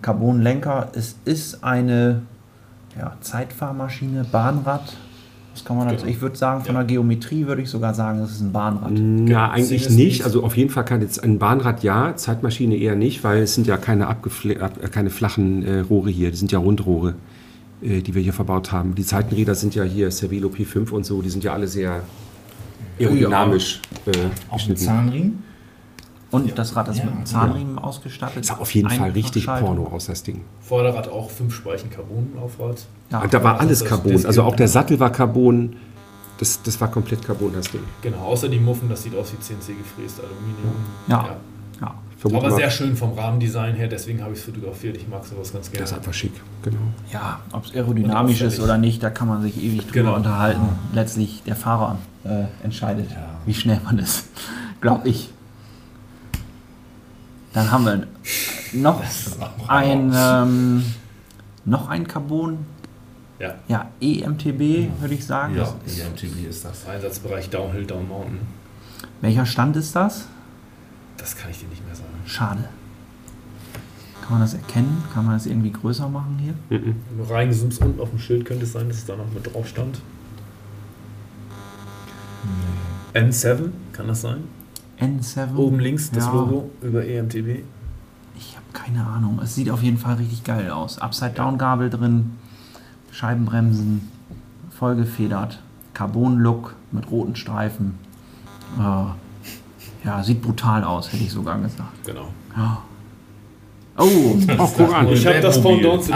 [0.00, 0.88] Carbonlenker.
[0.94, 2.22] Es ist eine
[2.98, 4.96] ja, Zeitfahrmaschine, Bahnrad.
[5.52, 5.88] Was kann man?
[5.88, 6.04] Genau.
[6.06, 6.80] Ich würde sagen, von Ja.
[6.82, 8.92] der Geometrie würde ich sogar sagen, es ist ein Bahnrad.
[8.92, 10.14] Na, eigentlich Single nicht.
[10.16, 10.24] Speed.
[10.26, 13.66] Also auf jeden Fall kann jetzt ein Bahnrad ja, Zeitmaschine eher nicht, weil es sind
[13.66, 17.14] ja keine, abgefle- ab, äh, keine flachen äh, Rohre hier, das sind ja Rundrohre,
[17.80, 18.94] die wir hier verbaut haben.
[18.94, 22.02] Die Zeitenräder sind ja hier Cervelo P5 und so, die sind ja alle sehr
[22.98, 24.76] aerodynamisch äh, Auch mit geschnitten.
[24.76, 25.44] Zahnriemen?
[26.30, 28.44] Und das Rad ist Ja, mit einem Zahnriemen ausgestattet.
[28.44, 29.46] Sah auf jeden Fall richtig.
[29.46, 30.42] Porno aus, das Ding.
[30.60, 32.84] Vorderrad auch fünf Speichen Carbon-Laufrad.
[33.10, 33.22] Ja.
[33.22, 35.76] Und da war alles Carbon, also auch der Sattel war Carbon,
[36.38, 37.80] das, das war komplett Carbon, das Ding.
[38.02, 40.74] Genau, außer die Muffen, das sieht aus wie CNC gefräst Aluminium.
[41.08, 41.36] Ja.
[42.18, 42.22] Ja.
[42.22, 44.96] Vermute Aber mal, sehr schön vom Rahmendesign her, deswegen habe ich es fotografiert.
[44.96, 45.82] Ich mag sowas ganz gerne.
[45.84, 46.78] das ist einfach schick, genau.
[47.12, 50.16] Ja, ob es aerodynamisch Und ist oder nicht, da kann man sich ewig drüber Genau.
[50.16, 50.68] unterhalten.
[50.92, 53.08] Letztlich der Fahrer äh, entscheidet,
[53.46, 54.26] wie schnell man ist.
[54.80, 55.30] Glaube ich.
[57.52, 58.06] Dann haben wir
[58.72, 59.02] noch
[59.68, 60.84] ein, ähm,
[61.64, 62.66] noch ein Carbon.
[63.38, 63.54] Ja.
[63.68, 65.56] Ja, EMTB würde ich sagen.
[65.56, 66.86] Ja, ist, EMTB ist das.
[66.88, 68.40] Einsatzbereich Downhill, Down Mountain.
[69.20, 70.26] welcher Stand ist das?
[71.16, 72.07] Das kann ich dir nicht mehr sagen.
[72.28, 72.68] Schade.
[74.20, 75.02] Kann man das erkennen?
[75.14, 76.54] Kann man das irgendwie größer machen hier?
[76.68, 79.52] Wenn du reingezoomst unten auf dem Schild, könnte es sein, dass es da noch mit
[79.52, 80.00] drauf stand.
[83.14, 84.44] N7, kann das sein?
[85.00, 85.56] N7.
[85.56, 86.32] Oben links das Ja.
[86.32, 87.64] Logo über EMTB.
[88.36, 89.40] Ich habe keine Ahnung.
[89.42, 90.98] Es sieht auf jeden Fall richtig geil aus.
[90.98, 92.32] Upside-Down-Gabel drin,
[93.10, 94.10] Scheibenbremsen,
[94.70, 95.60] vollgefedert,
[95.94, 97.94] Carbon-Look mit roten Streifen.
[98.78, 99.06] Äh,
[100.04, 102.04] ja, sieht brutal aus, hätte ich sogar gesagt.
[102.06, 102.28] Genau.
[102.56, 102.78] Ja.
[103.96, 104.04] Oh,
[104.58, 105.08] Oh, guck an.
[105.08, 105.60] Ich habe das.
[105.60, 106.12] Pendant zu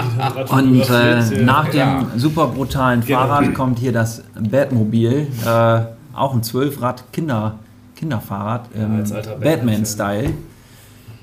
[0.51, 2.07] und äh, nach dem Ja.
[2.17, 5.27] super brutalen Fahrrad kommt hier das Batmobil.
[5.45, 5.81] Äh,
[6.15, 7.59] auch ein Zwölfrad-Kinder,
[7.97, 10.33] Kinderfahrrad im alter Batman-Style.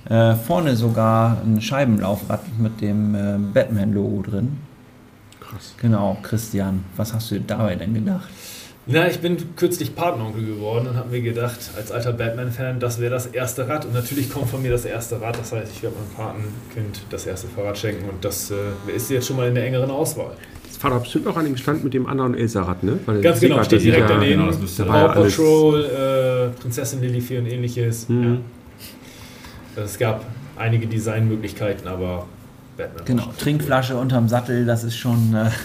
[0.09, 4.57] Äh, vorne sogar ein Scheibenlaufrad mit dem äh, Batman-Logo drin.
[5.39, 5.75] Krass.
[5.77, 8.27] Genau, Christian, was hast du dabei denn gedacht?
[8.91, 13.11] Na, ich bin kürzlich Patenonkel geworden und habe mir gedacht, als alter Batman-Fan, das wäre
[13.11, 13.85] das erste Rad.
[13.85, 15.37] Und natürlich kommt von mir das erste Rad.
[15.37, 18.09] Das heißt, ich werde meinem Patenkind das erste Fahrrad schenken.
[18.09, 18.55] Und das äh,
[18.95, 20.31] ist jetzt schon mal in der engeren Auswahl.
[20.65, 22.97] Das Fahrrad bestimmt auch an dem Stand mit dem anderen Elsa-Rad, ne?
[23.05, 24.47] Weil Ganz genau, steht direkt daneben.
[24.47, 28.09] genau, das alles- Patrol, äh, Prinzessin Lilifee und ähnliches.
[28.09, 28.23] Mhm.
[28.23, 28.37] Ja.
[29.75, 30.25] Also es gab
[30.57, 32.25] einige Designmöglichkeiten, aber
[32.75, 32.97] Batman.
[32.99, 35.35] war Genau, schon Trinkflasche unterm Sattel, das ist schon.
[35.35, 35.49] Äh,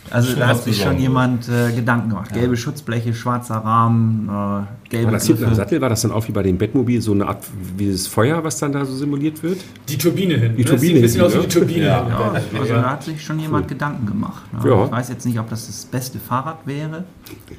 [0.11, 2.33] also da hat sich schon jemand äh, Gedanken gemacht.
[2.33, 5.55] Gelbe Schutzbleche, schwarzer Rahmen, äh, gelbe War das hinten am Griffe.
[5.61, 5.81] Sattel?
[5.81, 7.43] War das dann auch wie bei dem Batmobil so eine Art
[7.77, 9.57] wie das Feuer, was dann da so simuliert wird?
[9.57, 9.63] cool.
[9.89, 10.57] Die Turbine hinten.
[10.57, 10.69] Die ne?
[10.69, 11.85] Das Turbine Sieht ein bisschen aus wie die Turbine.
[11.85, 12.07] Ja.
[12.07, 12.81] Ja, also Ja.
[12.81, 14.43] da hat sich schon jemand Gedanken gemacht.
[14.53, 14.69] Ne?
[14.69, 14.85] Ja.
[14.85, 17.05] Ich weiß jetzt nicht, ob das das beste Fahrrad wäre,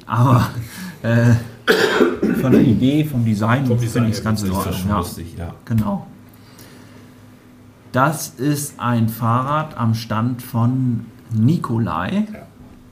[0.05, 0.49] aber
[1.01, 1.33] äh,
[2.41, 4.89] von der Idee, vom Design, finde ich es ganz in das Ordnung.
[4.89, 5.53] Ja, lustig, ja.
[5.65, 6.07] genau.
[7.91, 12.25] Das ist ein Fahrrad am Stand von Nikolai.
[12.31, 12.47] Ja.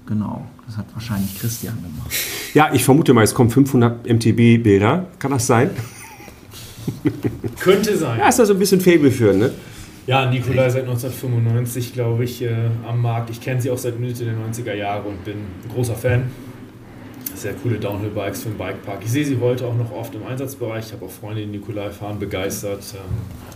[0.07, 2.11] Genau, das hat wahrscheinlich Christian gemacht.
[2.53, 5.07] Ja, ich vermute mal, es kommen 500 MTB-Bilder.
[5.19, 5.69] Kann das sein?
[7.59, 8.19] Könnte sein.
[8.19, 9.51] Ja, ist da so ein bisschen Fable für, ne?
[10.07, 12.53] Ja, Nikolai seit 1995, glaube ich, äh,
[12.87, 13.29] am Markt.
[13.29, 16.23] Ich kenne sie auch seit Mitte der 90er Jahre und bin ein großer Fan.
[17.35, 18.99] Sehr coole Downhill-Bikes für den Bikepark.
[19.05, 20.87] Ich sehe sie heute auch noch oft im Einsatzbereich.
[20.87, 22.83] Ich habe auch Freunde, die Nikolai fahren, begeistert.
[22.93, 22.99] Ähm,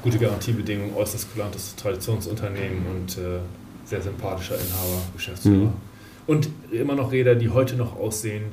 [0.01, 3.39] gute Garantiebedingungen, äußerst kulantes Traditionsunternehmen und äh,
[3.86, 5.65] sehr sympathischer Inhaber, Geschäftsführer.
[5.65, 5.73] Mhm.
[6.27, 8.43] Und immer noch Räder, die heute noch aussehen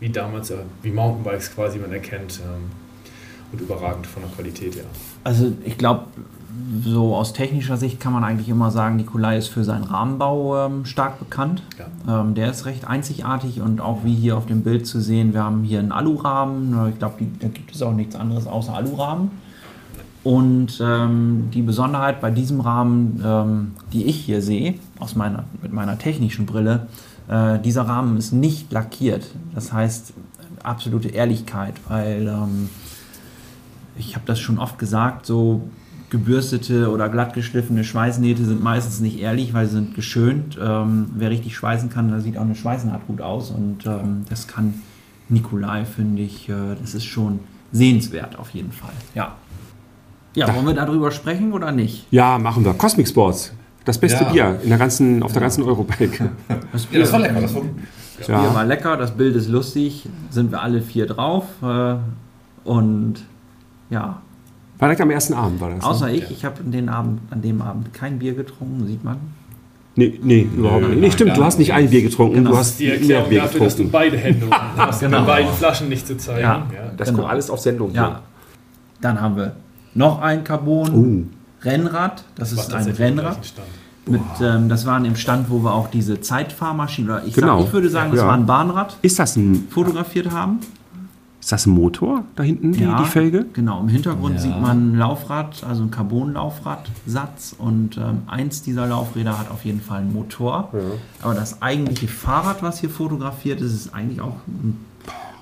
[0.00, 2.40] wie damals, wie Mountainbikes quasi man erkennt.
[2.44, 2.70] Ähm,
[3.52, 4.82] und überragend von der Qualität, ja.
[5.22, 6.06] Also ich glaube,
[6.84, 10.84] so aus technischer Sicht kann man eigentlich immer sagen, Nikolai ist für seinen Rahmenbau ähm,
[10.84, 11.62] stark bekannt.
[11.78, 12.20] Ja.
[12.20, 15.44] Ähm, der ist recht einzigartig und auch wie hier auf dem Bild zu sehen, wir
[15.44, 16.88] haben hier einen Alurahmen.
[16.90, 19.30] Ich glaube, da gibt es auch nichts anderes außer Alurahmen.
[20.24, 25.72] Und ähm, die Besonderheit bei diesem Rahmen, ähm, die ich hier sehe, aus meiner, mit
[25.72, 26.86] meiner technischen Brille,
[27.28, 29.26] äh, dieser Rahmen ist nicht lackiert.
[29.54, 30.14] Das heißt,
[30.62, 32.70] absolute Ehrlichkeit, weil ähm,
[33.96, 35.68] ich habe das schon oft gesagt, so
[36.10, 40.58] gebürstete oder glatt geschliffene Schweißnähte sind meistens nicht ehrlich, weil sie sind geschönt.
[40.60, 44.46] Ähm, wer richtig schweißen kann, da sieht auch eine Schweißnaht gut aus und ähm, das
[44.46, 44.74] kann
[45.28, 47.40] Nikolai, finde ich, äh, das ist schon
[47.72, 48.92] sehenswert auf jeden Fall.
[49.14, 49.34] Ja.
[50.34, 52.06] Ja, wollen wir darüber sprechen oder nicht?
[52.10, 52.74] Ja, machen wir.
[52.74, 53.52] Cosmic Sports.
[53.84, 54.30] Das beste Ja.
[54.32, 56.30] Bier in der ganzen, auf der ganzen Eurobike.
[56.72, 57.40] Das Ja, das war lecker.
[57.40, 57.62] Das war,
[58.18, 61.94] Das Bier war lecker, das Bild ist lustig, sind wir alle vier drauf äh,
[62.64, 63.14] und
[63.90, 64.22] ja,
[64.78, 65.78] War direkt am ersten Abend, war das.
[65.82, 65.84] ne?
[65.90, 69.18] außer ich, ich habe den Abend, an dem Abend kein Bier getrunken, sieht man.
[69.96, 71.00] Nee, nee, überhaupt nicht.
[71.00, 72.50] Nee, stimmt, du hast nicht ein Bier getrunken, Genau.
[72.50, 73.92] du Das hast die mehr Erklärung Bier dafür, dass du getrunken.
[73.92, 75.24] beide Hände hast, Genau.
[75.24, 76.40] beiden Flaschen nicht zu zeigen.
[76.40, 76.66] Ja.
[76.72, 76.92] Ja.
[76.96, 77.20] Das Genau.
[77.20, 77.92] kommt alles auf Sendung.
[77.92, 78.22] Ja.
[79.00, 79.54] Dann haben wir
[79.94, 81.24] noch ein Carbon Uh.
[81.64, 82.24] Rennrad.
[82.34, 83.38] Das ist ein im Rennrad.
[84.06, 87.58] Mit, ähm, das war an dem Stand, wo wir auch diese Zeitfahrmaschine, oder ich, Genau.
[87.60, 88.26] sag, ich würde sagen, das Ja.
[88.26, 90.58] war ein Bahnrad, Ist das ein, fotografiert haben.
[91.40, 93.46] ist das ein Motor da hinten, die, die Felge?
[93.54, 94.40] Genau, im Hintergrund Ja.
[94.42, 99.80] sieht man ein Laufrad, also ein Carbon-Laufradsatz und ähm, eins dieser Laufräder hat auf jeden
[99.80, 100.70] Fall einen Motor.
[101.22, 104.76] Aber das eigentliche Fahrrad, was hier fotografiert ist, ist eigentlich auch ein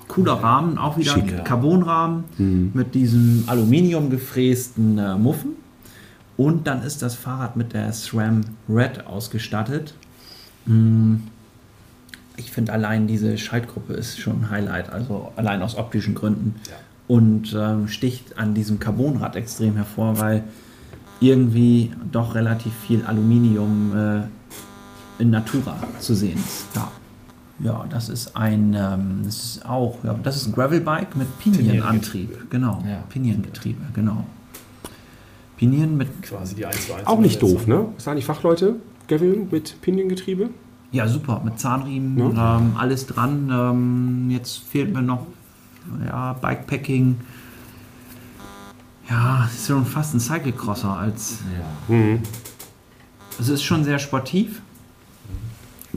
[0.07, 5.51] cooler Rahmen, auch wieder Carbonrahmen mit diesem Aluminium gefrästen äh, Muffen.
[6.37, 9.93] Und dann ist das Fahrrad mit der SRAM Red ausgestattet.
[10.65, 11.15] Mm,
[12.37, 16.55] Ich finde allein diese Schaltgruppe ist schon ein Highlight, also allein aus optischen Gründen.
[16.67, 16.75] Ja.
[17.07, 20.43] Und ähm, sticht an diesem Carbonrad extrem hervor, weil
[21.19, 26.65] irgendwie doch relativ viel Aluminium äh, in Natura zu sehen ist.
[26.75, 26.91] Ja,
[27.59, 32.49] ja das ist ein, ähm, das ist auch, ja, das ist ein Gravelbike mit Pinienantrieb.
[32.49, 33.03] Genau, Ja.
[33.09, 34.25] Piniengetriebe, genau.
[35.57, 37.85] Pinien mit Quasi die 1 zu 1 Auch nicht doof, ne?
[37.97, 38.77] Sagen die Fachleute?
[39.07, 40.49] Gavin mit Piniengetriebe?
[40.91, 42.57] Ja, super, mit Zahnriemen, Ja.
[42.57, 43.49] ähm, alles dran.
[43.51, 45.25] Ähm, jetzt fehlt mir noch
[46.07, 47.17] ja, Bikepacking.
[49.09, 51.39] Ja, ist schon fast ein Cyclecrosser als.
[51.89, 51.95] ja.
[51.95, 52.19] Mhm.
[53.39, 54.61] Es ist schon sehr sportiv.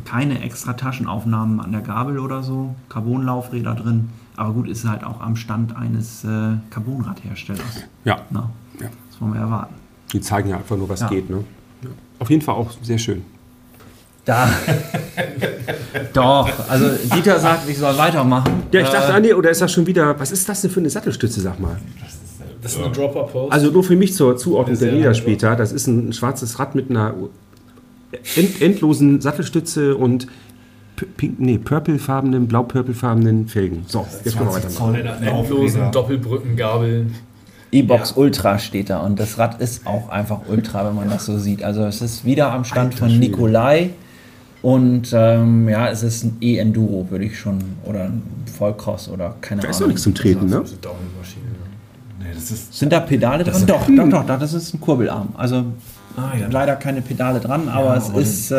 [0.04, 2.74] Keine extra Taschenaufnahmen an der Gabel oder so.
[2.88, 4.10] Carbonlaufräder drin.
[4.36, 6.28] Aber gut, ist halt auch am Stand eines äh,
[6.70, 7.84] Carbonradherstellers.
[8.04, 8.88] Ja, Na, Ja.
[9.10, 9.74] Das wollen wir erwarten.
[10.12, 11.08] die zeigen ja einfach nur, was Ja.
[11.08, 11.42] geht, ne?
[11.82, 11.88] Ja.
[12.18, 13.22] Auf jeden Fall auch sehr schön.
[14.26, 14.48] Da.
[16.12, 18.64] Doch, also Dieter sagt, ich soll weitermachen.
[18.72, 20.80] Ja, ich dachte, Äh, nee, oder ist das schon wieder, was ist das denn für
[20.80, 21.76] eine Sattelstütze, sag mal?
[22.02, 22.20] Das ist,
[22.62, 23.52] Das ist eine Dropper-Post.
[23.52, 25.54] Also nur für mich zur Zuordnung der Räder später.
[25.56, 27.14] Das ist ein schwarzes Rad mit einer
[28.36, 30.26] end, endlosen Sattelstütze und
[31.16, 33.84] pink, nee, purplefarbenen, blau-purplefarbenen Felgen.
[33.86, 35.22] So, jetzt können wir 20 weitermachen.
[35.22, 35.90] Endlosen Laufräder.
[35.90, 37.06] Doppelbrückengabel.
[37.72, 41.38] E-Box Ultra steht da und das Rad ist auch einfach Ultra, wenn man das so
[41.38, 41.62] sieht.
[41.62, 43.18] Also es ist wieder am Stand Alter von.
[43.18, 43.90] Nikolai
[44.62, 48.22] und ähm, ja, es ist ein E-Enduro, würde ich schon, oder ein
[48.56, 49.88] Vollcross oder keine Da ist doch Ahnung.
[49.90, 50.60] nichts zum Treten, ne?
[50.60, 51.44] Das ist eine Downhill-Maschine.
[52.20, 52.74] Nee, das ist.
[52.74, 55.28] Sind da Pedale Doch, doch, doch, doch, das ist ein Kurbelarm.
[55.34, 55.64] Also
[56.16, 56.48] Ah, ja.
[56.50, 58.56] leider keine Pedale dran, aber es aber ist äh,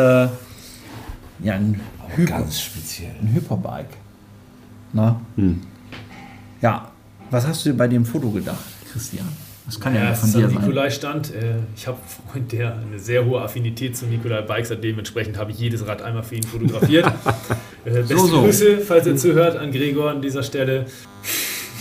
[1.42, 1.80] ja ein,
[2.14, 3.10] Hyper, ganz speziell.
[3.20, 3.96] ein Hyperbike.
[4.92, 5.20] Na?
[5.36, 5.60] Hm.
[6.62, 6.90] Ja,
[7.30, 8.58] was hast du dir bei dem Foto gedacht,
[8.92, 9.26] Christian?
[9.66, 10.58] Das kann ja, Ja, von dir sein.
[10.60, 11.34] Nikolai-Stand.
[11.34, 14.82] Äh, Ich habe einen Freund, der eine sehr hohe Affinität zu Nikolai Bikes hat.
[14.82, 17.10] Dementsprechend habe ich jedes Rad einmal für ihn fotografiert.
[17.84, 18.42] Äh, Beste So, so.
[18.42, 20.86] Grüße, falls er zuhört, an Gregor an dieser Stelle.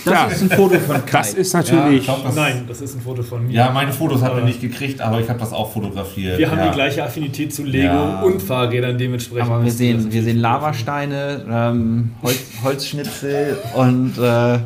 [0.10, 0.26] Das Ja.
[0.28, 1.18] ist ein Foto von Kai.
[1.20, 2.00] Das ist Ja, natürlich.
[2.00, 3.54] ich glaub, das- Nein, das ist ein Foto von mir.
[3.54, 6.38] Ja, meine Fotos habt ihr Aber nicht gekriegt, aber ich habe das auch fotografiert.
[6.38, 6.68] Wir haben ja.
[6.70, 8.22] die gleiche Affinität zu Lego Ja.
[8.22, 9.50] und Fahrrädern dementsprechend.
[9.50, 14.60] Aber wir das sehen, wir sehen Lavasteine, ähm, Holz, Holzschnitzel und äh, Ja.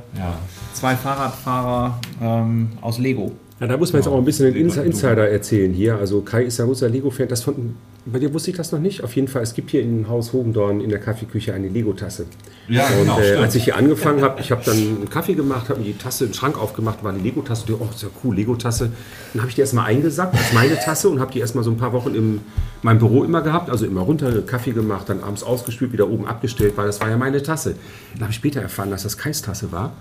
[0.73, 3.31] zwei Fahrradfahrer ähm, aus Lego.
[3.59, 5.95] Ja, da muss man jetzt auch ein bisschen den Insider erzählen hier.
[5.97, 7.27] Also Kai ist ja großer Lego-Fan.
[7.27, 7.75] Das von,
[8.05, 9.03] bei dir wusste ich das noch nicht.
[9.03, 12.25] Auf jeden Fall, es gibt hier im Haus Hogendorn in der Kaffeeküche eine Lego-Tasse.
[12.67, 15.69] Ja, Und genau, äh, als ich hier angefangen habe, ich habe dann einen Kaffee gemacht,
[15.69, 17.65] habe mir die Tasse, den Schrank aufgemacht, war eine Lego-Tasse.
[17.79, 18.91] Oh, ist ja cool, Lego-Tasse.
[19.33, 21.77] Dann habe ich die erstmal eingesackt als meine Tasse und habe die erstmal so ein
[21.77, 22.41] paar Wochen in
[22.81, 23.69] meinem Büro immer gehabt.
[23.69, 27.17] Also immer runter, Kaffee gemacht, dann abends ausgespült, wieder oben abgestellt, weil das war ja
[27.17, 27.75] meine Tasse.
[28.13, 29.93] Dann habe ich später erfahren, dass das Kais Tasse war.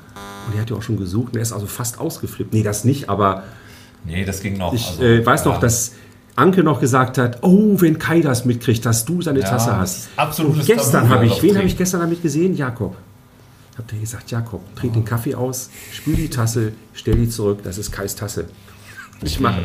[0.47, 2.55] Und er hat ja auch schon gesucht und er ist also fast ausgeflippt.
[2.55, 3.45] Nee, das nicht, aber
[4.05, 4.73] Nee, das ging noch.
[4.73, 5.61] ich also, äh, weiß noch, ja.
[5.61, 5.93] dass
[6.37, 10.09] Anke noch gesagt hat, oh, wenn Kai das mitkriegt, dass du seine Ja, Tasse hast.
[10.17, 12.55] absolutes Und gestern habe ich, wen habe ich gestern damit gesehen?
[12.57, 12.97] Jakob.
[13.77, 17.79] Habt ihr gesagt, Jakob, trink den Kaffee aus, spül die Tasse, stell die zurück, das
[17.79, 18.47] ist Kais Tasse.
[19.23, 19.61] Ich mache.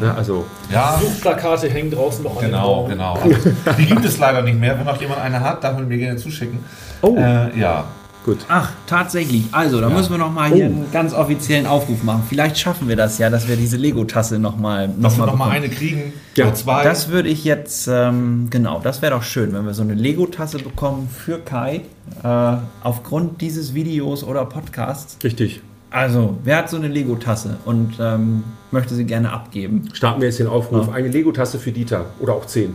[0.00, 2.88] Ja, also, Ja, Suchplakate hängen draußen noch an genau, Baum.
[2.90, 3.14] genau.
[3.14, 4.78] Also, die gibt es leider nicht mehr.
[4.78, 6.58] Wenn noch jemand eine hat, darf man mir gerne zuschicken.
[7.02, 7.84] oh, Äh, ja.
[8.24, 8.38] Gut.
[8.48, 9.44] Ach, tatsächlich.
[9.52, 9.94] Also, da Ja.
[9.94, 10.68] müssen wir noch mal hier Oh.
[10.68, 12.22] einen ganz offiziellen Aufruf machen.
[12.28, 15.26] Vielleicht schaffen wir das ja, dass wir diese Lego-Tasse noch mal, noch Dass wir mal
[15.32, 15.64] noch mal bekommen.
[15.64, 16.46] eine kriegen Ja.
[16.46, 16.82] oder zwei.
[16.82, 20.58] Das würde ich jetzt, ähm, genau, das wäre doch schön, wenn wir so eine Lego-Tasse
[20.58, 21.82] bekommen für Kai,
[22.22, 25.18] äh, aufgrund dieses Videos oder Podcasts.
[25.22, 25.60] Richtig.
[25.90, 29.88] Also, wer hat so eine Lego-Tasse und ähm, möchte sie gerne abgeben?
[29.92, 30.88] Starten wir jetzt den Aufruf.
[30.88, 32.06] Eine Lego-Tasse für Dieter.
[32.18, 32.74] Oder auch zehn.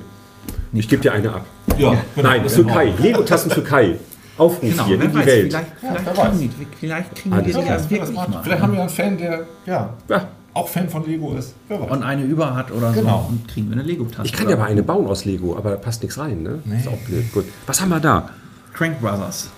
[0.72, 1.46] Ich gebe dir eine ab.
[1.78, 2.30] ja, genau.
[2.30, 2.94] Nein, für Kai.
[2.98, 3.96] Lego-Tassen für Kai.
[4.40, 5.54] Aufruf Genau, hier wer in die weiß, Welt.
[5.54, 5.80] vielleicht,
[6.16, 8.28] kriegen die, vielleicht kriegen Alles wir die ja wirklich mal.
[8.44, 11.54] Vielleicht haben wir einen Fan, der ja, Ja, auch Fan von Lego ist.
[11.68, 11.92] Wer weiß.
[11.92, 13.24] und eine über hat oder Genau.
[13.28, 14.26] so und kriegen wir eine Lego-Tasse.
[14.26, 16.42] ich kann ja aber eine bauen aus Lego, aber da passt nichts rein.
[16.44, 16.62] Ne?
[16.78, 17.32] Ist auch blöd.
[17.34, 17.46] Gut.
[17.68, 18.30] Was haben wir da?
[18.74, 19.50] Crank Brothers.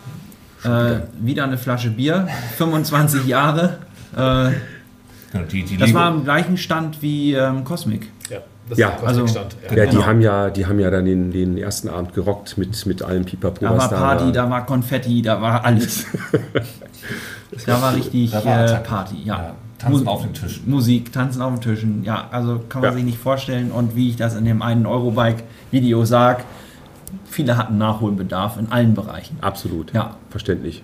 [0.63, 2.27] Äh, wieder eine Flasche Bier,
[2.57, 3.77] 25 Jahre.
[4.15, 4.51] Äh,
[5.31, 8.09] Genau, die, die das Lego- war am gleichen Stand wie ähm, Cosmic.
[8.29, 8.39] Ja,
[8.71, 9.55] das Ja, also- Stand.
[9.75, 10.05] Ja, die Genau.
[10.05, 13.63] haben ja, die haben ja dann den, den ersten Abend gerockt mit, mit allem Pipapo.
[13.65, 16.05] Da war Party, da war Konfetti, da war alles.
[17.65, 18.79] da war richtig Da war äh.
[18.79, 19.35] Party, ja.
[19.35, 20.69] Ja, tanzen Mu- auf den Tischen.
[20.69, 22.95] Musik, tanzen auf den Tischen, ja, also kann man Ja.
[22.95, 23.71] sich nicht vorstellen.
[23.71, 26.43] Und wie ich das in dem einen Eurobike-Video sage,
[27.25, 29.37] viele hatten Nachholbedarf in allen Bereichen.
[29.41, 29.93] Absolut.
[29.93, 30.15] Ja.
[30.29, 30.81] Verständlich.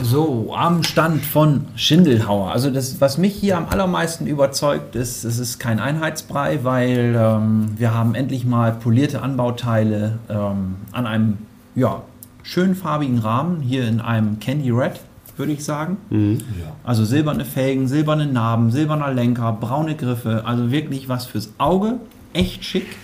[0.00, 2.50] So, am Stand von Schindelhauer.
[2.50, 7.74] Also das, was mich hier am allermeisten überzeugt, ist, es ist kein Einheitsbrei, weil ähm,
[7.76, 11.38] wir haben endlich mal polierte Anbauteile ähm, an einem
[11.74, 12.02] ja,
[12.42, 15.00] schön farbigen Rahmen, hier in einem Candy Red,
[15.36, 15.98] würde ich sagen.
[16.10, 16.72] Ja.
[16.84, 22.00] Also silberne Felgen, silberne Narben, silberner Lenker, braune Griffe, also wirklich was fürs Auge,
[22.32, 22.96] echt schick,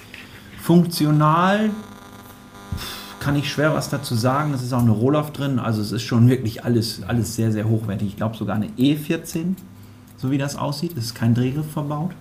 [0.60, 1.70] funktional,
[3.20, 4.52] kann ich schwer was dazu sagen.
[4.54, 7.68] Es ist auch eine Rohloff drin, also es ist schon wirklich alles, alles sehr, sehr
[7.68, 8.08] hochwertig.
[8.08, 9.54] Ich glaube sogar eine E14,
[10.16, 10.92] so wie das aussieht.
[10.96, 12.12] Es ist kein Drehgriff verbaut.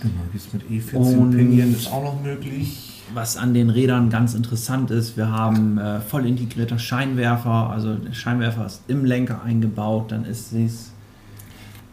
[0.00, 2.84] Genau, jetzt mit E14 Und- Pinion ist auch noch möglich.
[3.14, 8.12] Was an den Rädern ganz interessant ist, wir haben äh, voll integrierter Scheinwerfer, also der
[8.12, 10.92] Scheinwerfer ist im Lenker eingebaut, dann ist es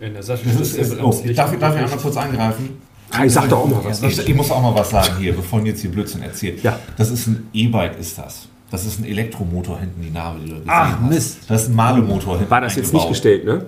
[0.02, 2.70] In der Das Sattelstütze ist, ist, ist oh, ich darf, darf ich einmal kurz eingreifen?
[3.16, 4.02] Kai, sag doch auch mal was.
[4.04, 6.62] Ich, ich muss auch mal was sagen hier, bevor jetzt hier Blödsinn erzählt.
[6.64, 6.80] Ja.
[6.98, 8.48] Das ist ein E-Bike, ist das.
[8.72, 11.10] Das ist ein Elektromotor hinten, die Narbe, die du gesehen Ach, hast.
[11.10, 11.38] Mist.
[11.48, 13.66] Das ist ein Malemotor hinten War das jetzt nicht gestellt, ne?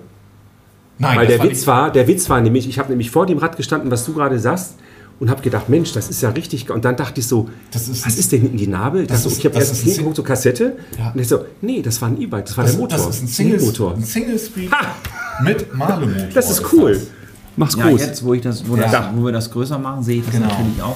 [1.00, 3.12] Nein, Weil das der war Witz nicht- war, der Witz war nämlich, ich habe nämlich
[3.12, 4.74] vor dem Rad gestanden, was du gerade sagst,
[5.20, 6.70] und habe gedacht, Mensch, das ist ja richtig.
[6.72, 9.02] Und dann dachte ich so, Das ist- was ist denn hinten die Narbe?
[9.04, 10.78] Ich, Das dachte, ist- ich habe das erst ist ein hinten Sing- geguckt, so Kassette.
[10.98, 11.12] Ja.
[11.14, 12.98] Und ich so, nee, das war ein E-Bike, das war das, der Motor.
[12.98, 13.94] das ist ein Single, Motor.
[13.96, 14.96] ein Single Speed Ha!
[15.44, 16.28] mit Malemotor.
[16.34, 17.00] Das ist cool.
[17.58, 18.00] Mach's Ja, groß.
[18.02, 18.84] jetzt, wo, ich das, wo, Ja.
[18.88, 20.48] das, wo wir das größer machen, sehe ich das Genau.
[20.48, 20.96] natürlich auch.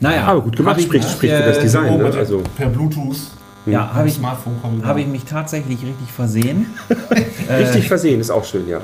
[0.00, 1.92] Naja, Aber gut gemacht, hab ich spricht, für das äh, Design.
[1.94, 2.12] Oh, Ne?
[2.16, 3.16] Also, per Bluetooth.
[3.66, 4.18] Ja, habe ich,
[4.84, 6.66] hab ich mich tatsächlich richtig versehen.
[7.48, 8.80] richtig versehen ist auch schön, ja.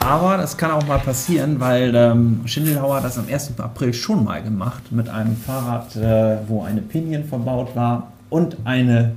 [0.00, 3.52] Aber das kann auch mal passieren, weil ähm, Schindelhauer hat das am 1.
[3.58, 9.12] April schon mal gemacht mit einem Fahrrad, äh, wo eine Pinion verbaut war und eine,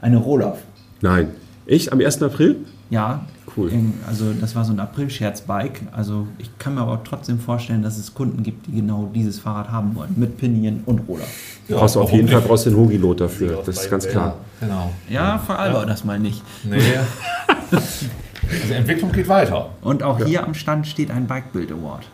[0.00, 0.58] eine Rohloff.
[1.00, 1.28] Nein.
[1.66, 1.92] Echt?
[1.92, 2.20] Am 1.
[2.24, 2.56] April?
[2.90, 3.24] Ja,
[3.56, 3.70] Cool.
[3.72, 5.80] in- Also das war so ein April-Scherz-Bike.
[5.92, 9.70] Also ich kann mir aber trotzdem vorstellen, dass es Kunden gibt, die genau dieses Fahrrad
[9.70, 10.12] haben wollen.
[10.16, 11.26] Mit Pinion und Rohloff.
[11.68, 13.62] Ja, brauchst du auf jeden Fall brauchst du den Hogilot dafür.
[13.64, 14.36] Das ist ganz klar.
[14.60, 14.92] Genau.
[15.08, 16.42] Ja, veralber das mal nicht.
[16.64, 16.76] Nee.
[17.70, 19.70] also Entwicklung geht weiter.
[19.82, 22.04] Und auch hier am Stand steht ein Bike Build Award.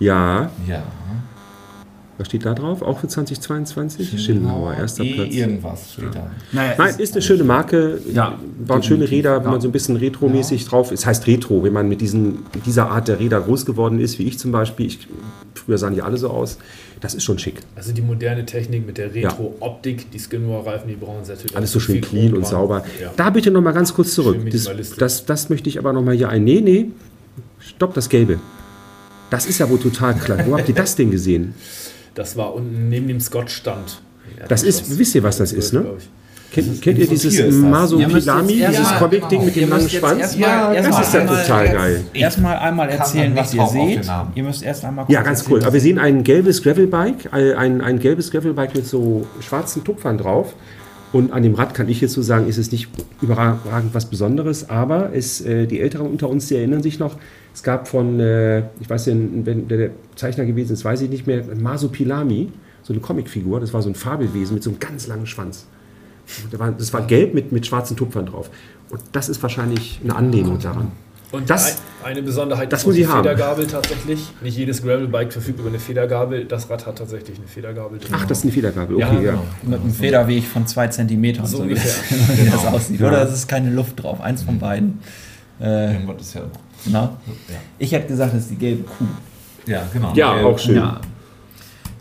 [0.00, 0.50] Ja.
[0.66, 0.82] Ja.
[2.18, 2.82] Was steht da drauf?
[2.82, 4.20] Auch für 2022?
[4.20, 5.34] Schindelhauer, erster E Platz.
[5.34, 6.30] irgendwas steht da.
[6.50, 8.00] Naja, Nein, ist eine schöne Marke.
[8.12, 9.50] Ja, Baut schöne Räder, wenn ja.
[9.52, 11.06] man so ein bisschen retromäßig drauf ist.
[11.06, 14.36] heißt Retro, wenn man mit diesen, dieser Art der Räder groß geworden ist, wie ich
[14.36, 14.86] zum Beispiel.
[14.86, 15.06] Ich,
[15.54, 16.58] früher sahen die alle so aus.
[17.00, 17.60] Das ist schon schick.
[17.76, 21.54] Also die moderne Technik mit der Retro-Optik, die Skinwar-Reifen, die braunen Sättel.
[21.54, 22.84] Alles so schön viel clean und sauber.
[23.00, 23.12] Ja.
[23.16, 24.38] Da bitte noch mal ganz kurz zurück.
[24.50, 26.42] Das, das, das möchte ich aber noch mal hier ein.
[26.42, 26.86] Nee, nee.
[27.60, 28.40] Stopp, das Gelbe.
[29.30, 30.38] Das ist ja wohl total klar.
[30.46, 31.54] Wo habt ihr das denn gesehen?
[32.18, 34.02] Das war unten neben dem Scott-Stand.
[34.40, 35.84] Ja, Das ist- wisst ihr, was das ist, ne?
[36.50, 37.54] Kennt, kennt ihr dieses.
[37.54, 40.36] Masopilami, jetzt dieses Comic-Ding ja, mit dem langen Schwanz?
[40.36, 42.04] Ja, das ist ja total geil.
[42.12, 44.10] Erstmal einmal erzählen, was ihr seht.
[44.34, 45.62] Ihr müsst erst einmal Ja, ganz erzählen, cool.
[45.64, 50.18] Aber wir sehen ein gelbes Gravelbike, äh, ein, ein gelbes Gravelbike mit so schwarzen Tupfern
[50.18, 50.54] drauf.
[51.12, 52.88] Und an dem Rad kann ich jetzt so sagen, ist es nicht
[53.22, 57.16] überragend was Besonderes, aber es, äh, die Älteren unter uns, die erinnern sich noch,
[57.58, 61.26] es gab von, äh, ich weiß nicht, wenn der, Zeichner gewesen ist, weiß ich nicht
[61.26, 62.52] mehr, Masopilami,
[62.84, 65.66] so eine Comicfigur, das war so ein Fabelwesen mit so einem ganz langen Schwanz.
[66.52, 68.48] Das war, das war gelb mit, mit schwarzen Tupfern drauf.
[68.90, 70.92] Und das ist wahrscheinlich eine Anlehnung daran.
[71.32, 73.24] Und Das- ein, eine Besonderheit das ist die ich haben.
[73.24, 74.20] Federgabel tatsächlich.
[74.40, 76.44] Nicht jedes Gravelbike verfügt über eine Federgabel.
[76.44, 78.10] Das Rad hat tatsächlich eine Federgabel drin.
[78.12, 79.30] Ach, das ist eine Federgabel, Ja, okay, ja.
[79.32, 79.44] genau.
[79.64, 81.92] Mit einem Federweg von zwei Zentimetern, So so, wie ungefähr.
[82.08, 83.00] das, wie das aussieht.
[83.02, 85.00] Oder es ist keine Luft drauf, eins von beiden.
[85.60, 86.42] Äh, Irgendwas ist ja.
[86.86, 87.00] Na?
[87.48, 89.04] Ja, Ich hätte gesagt, das ist die gelbe Kuh.
[89.66, 90.12] ja genau.
[90.14, 90.76] Ja, auch schön.
[90.76, 91.00] Ja.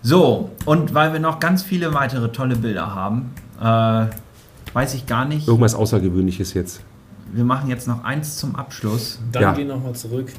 [0.04, 4.06] So, und weil wir noch ganz viele weitere tolle Bilder haben, äh,
[4.74, 5.48] weiß ich gar nicht.
[5.48, 6.82] Irgendwas Außergewöhnliches jetzt.
[7.34, 9.20] Wir machen jetzt noch eins zum Abschluss.
[9.32, 9.54] Dann Ja.
[9.54, 10.32] gehen wir nochmal zurück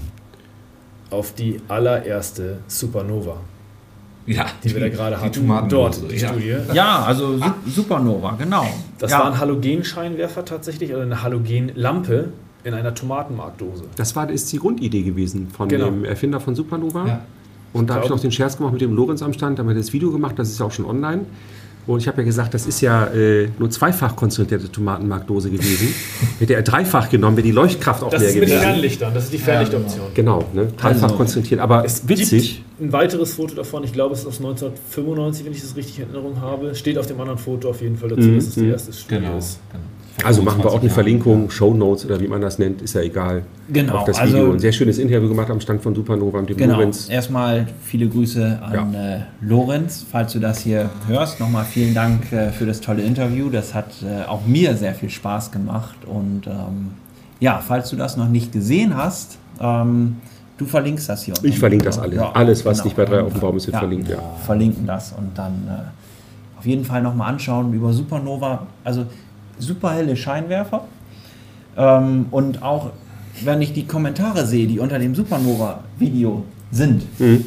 [1.10, 3.36] auf die allererste Supernova,
[4.26, 5.68] Ja, die wir da gerade die hatten.
[5.68, 6.28] Dort, die ja.
[6.28, 6.56] Studie.
[6.72, 8.66] Ja, also Su Supernova, genau.
[8.98, 9.18] Das ja.
[9.20, 12.30] war ein Halogenscheinwerfer tatsächlich, oder eine Halogenlampe
[12.64, 13.84] in einer Tomatenmarkdose.
[13.96, 15.86] Das war, ist die Grundidee gewesen von Genau.
[15.86, 17.06] dem Erfinder von Supernova.
[17.06, 17.20] Ja.
[17.72, 19.68] Und da habe ich noch den Scherz gemacht mit dem Lorenz am Stand, da haben
[19.68, 21.26] wir das Video gemacht, das ist ja auch schon online.
[21.86, 25.88] Und ich habe ja gesagt, das ist ja äh, nur zweifach konzentrierte Tomatenmarkdose gewesen.
[26.38, 28.62] Hätte er dreifach genommen, wäre die Leuchtkraft auch Das mehr ist mit den gewesen.
[28.64, 30.06] Fernlichtern, das ist die Fernlichtoption.
[30.12, 30.68] Genau, ne?
[30.76, 31.60] dreifach Also, konzentriert.
[31.60, 35.52] Aber Es witzig, gibt ein weiteres Foto davon, ich glaube, es ist aus 1995, wenn
[35.52, 36.74] ich das richtig in Erinnerung habe.
[36.74, 38.70] Steht auf dem anderen Foto auf jeden Fall dazu, Mhm, dass es die mhm.
[38.72, 39.38] erste Studie Genau.
[39.38, 39.58] ist.
[39.72, 39.84] genau.
[40.24, 42.94] Also machen wir auch eine 25 Verlinkung, Show Notes oder wie man das nennt, ist
[42.94, 43.42] ja egal.
[43.68, 44.52] Genau, Auf das also- Video.
[44.52, 46.74] Ein sehr schönes Interview gemacht am Stand von Supernova mit dem Genau.
[46.74, 47.08] Lorenz.
[47.08, 51.38] Erstmal viele Grüße an äh, Lorenz, falls du das hier hörst.
[51.40, 53.48] Nochmal vielen Dank äh, für das tolle Interview.
[53.50, 55.96] Das hat äh, auch mir sehr viel Spaß gemacht.
[56.06, 56.92] Und ähm,
[57.40, 60.16] ja, falls du das noch nicht gesehen hast, ähm,
[60.56, 61.34] du verlinkst das hier.
[61.42, 62.16] Ich verlinke das alles.
[62.16, 62.84] Ja, alles, was genau.
[62.86, 64.08] nicht bei drei auf dem Baum ist, wird Ja, verlinkt.
[64.08, 64.18] Ja.
[64.44, 68.66] Verlinken das und dann äh, auf jeden Fall nochmal anschauen über Supernova.
[68.82, 69.06] Also
[69.58, 70.84] super helle Scheinwerfer.
[71.76, 72.90] Ähm, und auch
[73.44, 77.44] wenn ich die Kommentare sehe, die unter dem Supernova-Video sind, Mhm.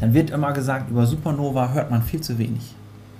[0.00, 2.74] dann wird immer gesagt, über Supernova hört man viel zu wenig.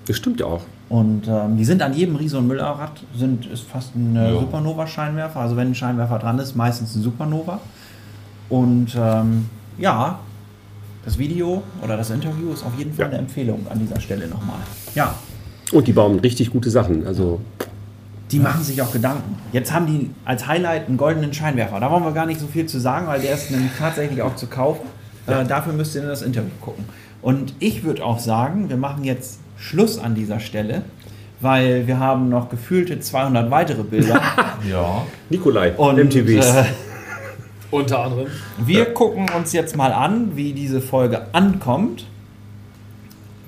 [0.07, 0.63] Das stimmt ja auch.
[0.89, 4.41] Und ähm, die sind an jedem Riese- und Müllerrad, sind, ist fast ein äh, Ja.
[4.41, 5.41] Supernova-Scheinwerfer.
[5.41, 7.61] Also wenn ein Scheinwerfer dran ist, meistens ein Supernova.
[8.49, 9.47] Und ähm,
[9.79, 10.19] ja,
[11.05, 13.11] das Video oder das Interview ist auf jeden Fall Ja.
[13.11, 14.57] eine Empfehlung an dieser Stelle nochmal.
[14.95, 15.15] Ja,
[15.73, 17.07] Und die bauen richtig gute Sachen.
[17.07, 17.41] Also
[18.31, 19.37] die machen sich auch Gedanken.
[19.53, 21.81] Jetzt haben die als Highlight einen goldenen Scheinwerfer.
[21.81, 24.37] Da wollen wir gar nicht so viel zu sagen, weil der ist nämlich tatsächlich auch
[24.37, 24.87] zu kaufen.
[25.27, 26.85] Äh, dafür müsst ihr in das Interview gucken.
[27.23, 30.83] Und ich würde auch sagen, wir machen jetzt Schluss an dieser Stelle,
[31.41, 34.21] weil wir haben noch gefühlte 200 weitere Bilder.
[34.71, 35.03] Ja.
[35.31, 36.47] Nikolai, Und MTVs.
[36.55, 36.65] äh,
[37.71, 38.27] Unter anderem.
[38.59, 42.05] wir gucken uns jetzt mal an, wie diese Folge ankommt,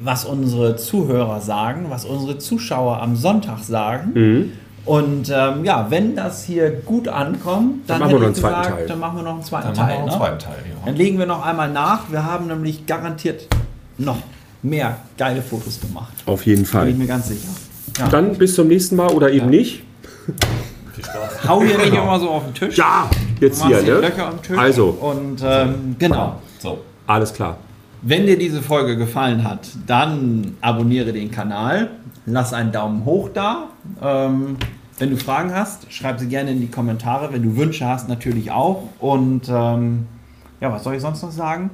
[0.04, 4.10] was unsere Zuhörer sagen, was unsere Zuschauer am Sonntag sagen.
[4.14, 4.52] Mhm.
[4.84, 8.24] Und ähm, ja, wenn das hier gut ankommt, dann, Dann machen wir hätte noch ich
[8.26, 8.86] einen zweiten gesagt, Teil.
[8.88, 9.86] dann machen wir noch einen zweiten Dann Teil.
[9.86, 10.16] noch einen ne?
[10.16, 10.54] zweiten Teil.
[10.84, 10.98] Dann Ja.
[10.98, 12.10] legen wir noch einmal nach.
[12.10, 13.46] Wir haben nämlich garantiert
[13.98, 14.16] noch
[14.62, 16.12] mehr geile Fotos gemacht.
[16.26, 16.92] Auf jeden Bin ich Fall.
[16.94, 17.48] mir ganz sicher.
[17.98, 18.08] Ja.
[18.08, 19.84] Dann bis zum nächsten Mal oder eben nicht.
[21.48, 22.76] hau hier nicht immer so auf den Tisch.
[22.76, 23.08] Ja,
[23.40, 24.00] jetzt hier, hier ne?
[24.00, 24.58] Löcher am Tisch.
[24.58, 26.40] Also, Und ähm, genau.
[26.58, 26.78] So.
[27.06, 27.56] alles klar.
[28.02, 31.90] Wenn dir diese Folge gefallen hat, dann abonniere den Kanal,
[32.26, 33.68] lass einen Daumen hoch da.
[34.02, 34.56] Ähm,
[34.98, 37.32] wenn du Fragen hast, schreib sie gerne in die Kommentare.
[37.32, 38.84] Wenn du Wünsche hast, natürlich auch.
[38.98, 40.06] Und ähm,
[40.60, 41.70] ja, was soll ich sonst noch sagen?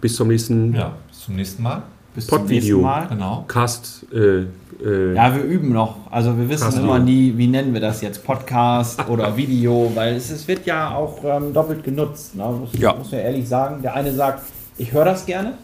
[0.00, 1.82] Bis zum nächsten Ja, bis zum nächsten Mal.
[2.14, 2.78] Bis zum Podvideo.
[2.78, 3.06] nächsten Mal.
[3.08, 3.44] Genau.
[3.46, 4.06] Cast.
[4.12, 4.46] Äh,
[4.84, 5.96] äh, Ja, wir üben noch.
[6.10, 10.14] Also wir wissen Cast immer nie, wie nennen wir das jetzt, Podcast oder Video, weil
[10.16, 12.34] es, es wird ja auch ähm, doppelt genutzt.
[12.36, 12.44] Ne?
[12.44, 12.94] Muss, Ja.
[12.94, 13.80] muss man ehrlich sagen.
[13.82, 14.42] Der eine sagt,
[14.78, 15.54] ich höre das gerne.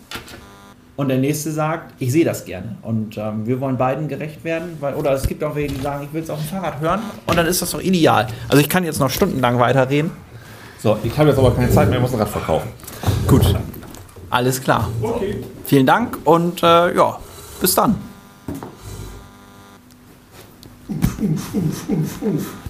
[0.97, 2.77] Und der nächste sagt, ich sehe das gerne.
[2.83, 4.77] Und ähm, wir wollen beiden gerecht werden.
[4.79, 7.01] Weil, oder es gibt auch welche, die sagen, ich will es auf dem Fahrrad hören.
[7.27, 8.29] Und dann ist das doch ideal.
[8.49, 10.12] Also ich kann jetzt noch stundenlang weiterreden.
[10.79, 12.69] So, ich habe jetzt aber keine Zeit mehr, ich muss ein Rad verkaufen.
[13.27, 13.57] Gut.
[14.31, 14.89] Alles klar.
[15.01, 15.43] okay.
[15.65, 17.19] Vielen Dank und äh, ja,
[17.61, 17.97] bis dann.
[20.89, 22.64] Uff, uff, uff, uff.